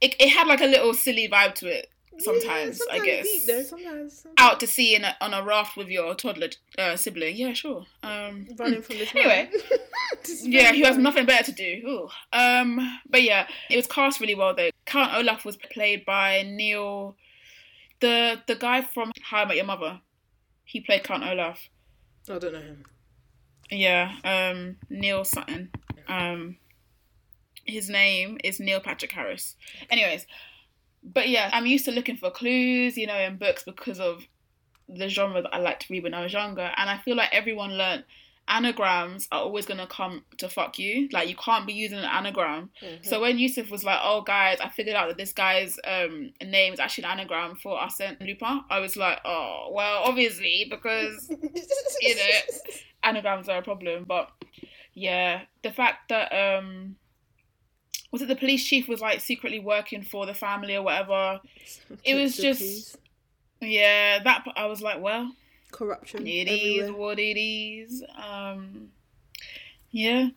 [0.00, 1.90] it it had like a little silly vibe to it.
[2.18, 3.24] Sometimes, I guess.
[3.24, 4.34] deep, though, sometimes, sometimes.
[4.38, 6.48] Out to sea in a, on a raft with your toddler
[6.78, 7.34] uh, sibling.
[7.36, 7.86] Yeah, sure.
[8.04, 9.10] Um, running from this.
[9.14, 9.50] Anyway.
[9.52, 9.60] man.
[10.22, 11.82] This is yeah, he has nothing better to do.
[11.88, 12.08] Ooh.
[12.32, 14.70] Um, but yeah, it was cast really well though.
[14.86, 17.16] Count Olaf was played by Neil,
[18.00, 20.00] the the guy from How I Met Your Mother.
[20.64, 21.68] He played Count Olaf.
[22.28, 22.84] I don't know him.
[23.70, 25.70] Yeah, um, Neil Sutton.
[26.08, 26.56] Um,
[27.64, 29.56] his name is Neil Patrick Harris.
[29.90, 30.26] Anyways,
[31.02, 34.26] but yeah, I'm used to looking for clues, you know, in books because of
[34.88, 37.32] the genre that I liked to read when I was younger, and I feel like
[37.32, 38.04] everyone learnt
[38.48, 41.08] anagrams are always gonna come to fuck you.
[41.12, 42.70] Like you can't be using an anagram.
[43.02, 46.72] So when Yusuf was like, "Oh guys, I figured out that this guy's um name
[46.72, 51.28] is actually an anagram for Arsène Lupin," I was like, "Oh well, obviously because
[52.00, 52.22] you know,
[53.02, 54.04] anagrams are a problem.
[54.04, 54.30] But
[54.92, 56.96] yeah, the fact that um
[58.12, 61.40] was it the police chief was like secretly working for the family or whatever.
[62.04, 62.96] It was just-.
[63.60, 65.32] Yeah, that I was like, well,
[65.74, 66.26] corruption.
[66.26, 67.00] it is everywhere.
[67.00, 68.02] what it is.
[68.16, 68.88] Um
[69.90, 70.28] yeah.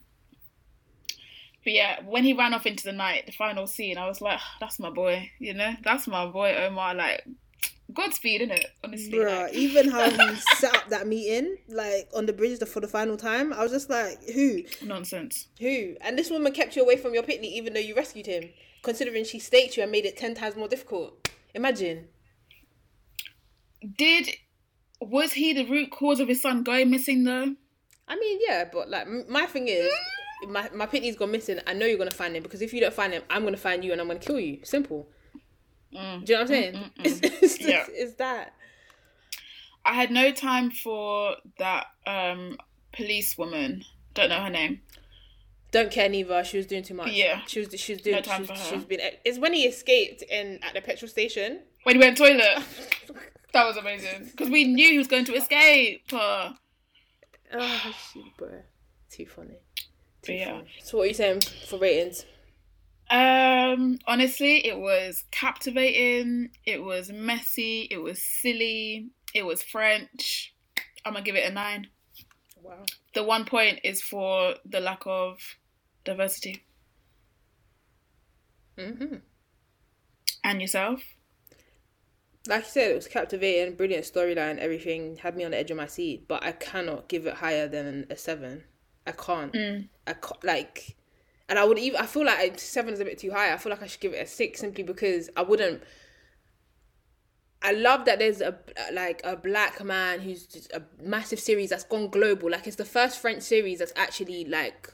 [1.64, 4.40] But yeah, when he ran off into the night, the final scene, I was like,
[4.60, 5.74] that's my boy, you know?
[5.84, 6.96] That's my boy, Omar.
[6.96, 7.26] Like,
[7.94, 8.64] Godspeed, innit?
[8.84, 9.12] Honestly.
[9.18, 12.88] Bruh, like- even how he set up that meeting, like on the bridge for the
[12.88, 14.62] final time, I was just like, who?
[14.82, 15.48] nonsense.
[15.60, 15.96] Who?
[16.00, 18.50] And this woman kept you away from your picnic even though you rescued him,
[18.84, 21.28] considering she staked you and made it 10 times more difficult.
[21.54, 22.08] Imagine.
[23.98, 24.30] Did
[25.00, 27.56] was he the root cause of his son going missing though?
[28.08, 29.92] I mean, yeah, but like, my thing is,
[30.48, 31.60] my, my picnic's gone missing.
[31.68, 33.84] I know you're to find him because if you don't find him, I'm to find
[33.84, 34.60] you and I'm to kill you.
[34.64, 35.08] Simple.
[35.94, 36.26] Mm.
[36.26, 36.74] Do you know what I'm saying?
[36.74, 37.44] Mm, mm, It's, mm.
[37.44, 37.86] it's, Yeah.
[37.90, 38.54] it's that.
[39.86, 42.58] I had no time for that um
[42.92, 43.84] policewoman.
[44.14, 44.82] Don't know her name.
[45.72, 46.44] Don't care neither.
[46.44, 47.12] She was doing too much.
[47.12, 47.42] Yeah.
[47.48, 47.70] She was.
[47.80, 48.16] She was doing.
[48.18, 48.70] No time she was, for her.
[48.70, 49.02] she was being.
[49.24, 51.62] It's when he escaped in at the petrol station.
[51.84, 52.64] When he went toilet.
[53.54, 54.26] that was amazing.
[54.26, 56.04] Because we knew he was going to escape.
[56.12, 56.54] Uh,
[57.54, 58.50] Oh, shit, bro.
[59.10, 59.56] Too funny.
[60.22, 60.58] Too yeah.
[60.58, 60.68] funny.
[60.84, 62.26] So what are you saying for ratings?
[63.10, 66.50] Um, honestly, it was captivating.
[66.66, 67.88] It was messy.
[67.90, 69.12] It was silly.
[69.34, 70.54] It was French.
[71.06, 71.88] I'm gonna give it a nine.
[72.62, 72.84] Wow.
[73.14, 75.40] The one point is for the lack of
[76.04, 76.64] diversity.
[78.78, 79.16] hmm
[80.44, 81.02] And yourself?
[82.48, 85.78] Like you said, it was captivating, brilliant storyline, everything had me on the edge of
[85.78, 86.28] my seat.
[86.28, 88.64] But I cannot give it higher than a seven.
[89.06, 89.54] I can't.
[89.54, 89.88] Mm.
[90.06, 90.96] I can't, like,
[91.50, 92.00] and I would even.
[92.00, 93.54] I feel like seven is a bit too high.
[93.54, 95.82] I feel like I should give it a six simply because I wouldn't.
[97.62, 98.56] I love that there's a
[98.94, 102.52] like a black man who's just a massive series that's gone global.
[102.52, 104.94] Like it's the first French series that's actually like,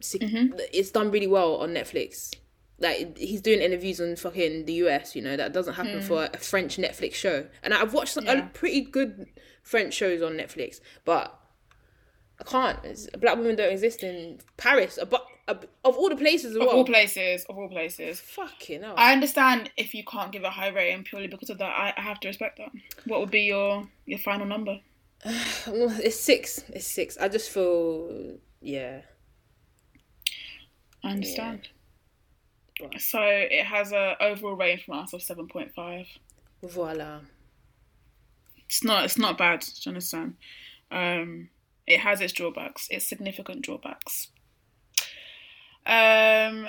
[0.00, 0.24] sig-
[0.72, 2.34] it's done really well on Netflix.
[2.80, 5.16] Like he's doing interviews on fucking the US.
[5.16, 6.34] You know that doesn't happen for hmm.
[6.34, 7.46] a French Netflix show.
[7.62, 8.48] And I've watched some, Yeah.
[8.52, 9.26] pretty good
[9.62, 11.38] French shows on Netflix, but
[12.40, 12.78] I can't.
[12.84, 14.98] It's, black women don't exist in Paris.
[15.10, 16.70] But of all the places Of well.
[16.70, 18.20] all places, of all places.
[18.20, 18.94] Fucking hell.
[18.96, 21.70] I understand if you can't give a high rating purely because of that.
[21.70, 22.70] I, I have to respect that.
[23.06, 24.80] What would be your your final number?
[25.66, 26.62] It's six.
[26.68, 27.16] It's six.
[27.18, 29.00] I just feel yeah.
[31.02, 31.58] I understand.
[31.58, 31.68] Right.
[32.98, 36.06] So it has a overall rating from us of seven point five.
[36.62, 37.20] Voila.
[38.66, 39.60] It's not it's not bad.
[39.60, 40.36] Do you understand?
[40.90, 41.50] Um,
[41.86, 42.88] it has its drawbacks.
[42.90, 44.28] Its significant drawbacks.
[45.86, 46.68] Um,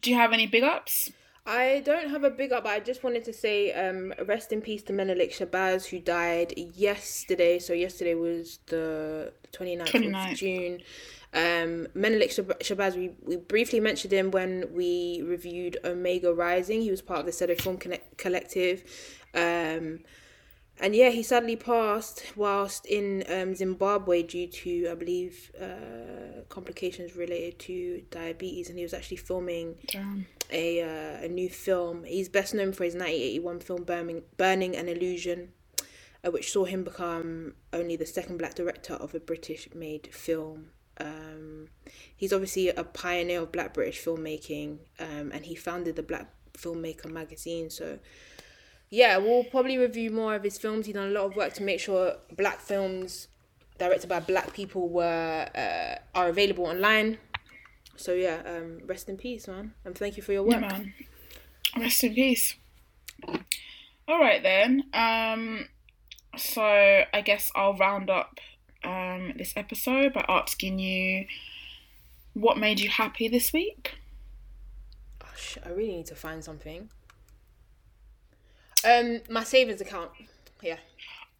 [0.00, 1.10] do you have any big ups?
[1.46, 4.62] I don't have a big up, but I just wanted to say um, rest in
[4.62, 7.58] peace to Menelik Shabazz, who died yesterday.
[7.58, 10.32] So yesterday was the 29th, 29th.
[10.32, 10.80] of June.
[11.34, 16.80] Um, Menelik Shab- Shabazz, we, we briefly mentioned him when we reviewed Omega Rising.
[16.80, 18.82] He was part of the Ceddo Film Connect- Collective.
[19.34, 19.98] Um,
[20.80, 27.14] and yeah, he sadly passed whilst in um, Zimbabwe due to, I believe, uh, complications
[27.14, 28.68] related to diabetes.
[28.68, 30.26] And he was actually filming Damn.
[30.50, 32.04] a uh, a new film.
[32.04, 35.52] He's best known for his 1981 film Burning, Burning an Illusion,
[36.24, 40.70] uh, which saw him become only the second black director of a British made film.
[40.98, 41.68] Um,
[42.16, 47.10] he's obviously a pioneer of black British filmmaking, um, and he founded the Black Filmmaker
[47.10, 47.70] magazine.
[47.70, 47.98] So,
[48.90, 50.86] yeah, we'll probably review more of his films.
[50.86, 53.28] He's done a lot of work to make sure black films
[53.78, 57.18] directed by black people were uh, are available online.
[57.96, 60.60] So yeah, um, rest in peace, man, and thank you for your work.
[60.60, 60.94] Yeah, man.
[61.78, 62.54] Rest in peace.
[64.06, 64.84] All right then.
[64.92, 65.68] Um,
[66.36, 68.38] so I guess I'll round up
[68.82, 71.24] um this episode by asking you
[72.34, 73.94] what made you happy this week.
[75.22, 76.90] Oh, shit, I really need to find something.
[78.84, 80.10] Um, my savings account.
[80.62, 80.78] Yeah,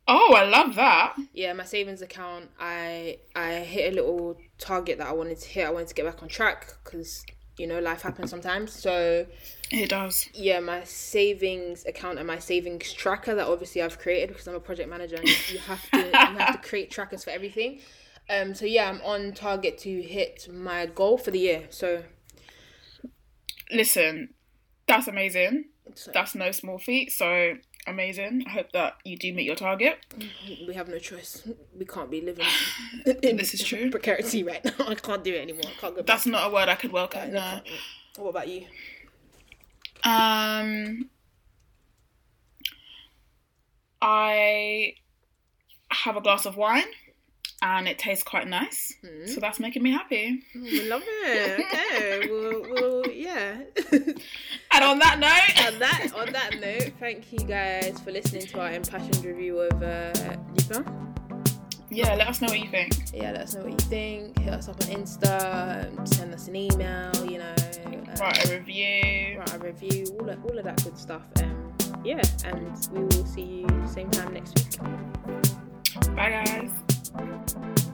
[0.06, 1.16] Oh, I love that.
[1.32, 2.50] yeah, my savings account.
[2.60, 5.66] I I hit a little target that I wanted to hit.
[5.66, 7.24] I wanted to get back on track because
[7.56, 8.72] you know life happens sometimes.
[8.72, 9.26] So
[9.70, 10.28] It does.
[10.34, 14.60] yeah, my savings account and my savings tracker that obviously I've created because I'm a
[14.60, 17.80] project manager and you have to you have to create trackers for everything.
[18.28, 21.66] Um, so yeah, I'm on target to hit my goal for the year.
[21.70, 22.02] So,
[23.70, 24.34] Listen,
[24.86, 25.66] that's amazing.
[25.94, 27.12] So That's no small feat.
[27.12, 27.54] So
[27.86, 28.44] amazing.
[28.46, 29.98] I hope that you do meet your target.
[30.66, 31.46] we have no choice.
[31.78, 32.46] We can't be living
[33.22, 33.90] in This is true.
[33.90, 34.72] precarity right now.
[34.88, 35.64] I can't do it anymore.
[35.66, 36.06] I can't go back.
[36.06, 37.32] That's not a word I could welcome.
[37.32, 37.60] No.
[38.16, 38.66] What about you?
[40.04, 41.08] Um,
[44.02, 44.94] I
[45.90, 46.84] have a glass of wine,
[47.64, 48.94] and it tastes quite nice.
[49.26, 50.42] So that's making me happy.
[50.54, 51.64] We love it.
[51.94, 52.28] Okay.
[52.30, 53.56] well, well, yeah.
[54.72, 58.60] And on that note, on that on that note, thank you guys for listening to
[58.60, 60.12] our impassioned review of uh,
[60.56, 60.84] Lupin.
[61.90, 62.92] yeah, let us know what you think.
[63.14, 64.38] Yeah, let us know what you think.
[64.38, 66.08] Hit us up on Insta.
[66.08, 67.12] Send us an email.
[67.30, 69.38] You know, uh, Write a review.
[69.38, 70.04] write a review.
[70.20, 71.22] All of, all of that good stuff.
[71.42, 71.72] Um,
[72.04, 74.78] yeah, and we will see you same time next week.
[76.16, 76.83] Bye, guys.
[77.16, 77.93] Thank you.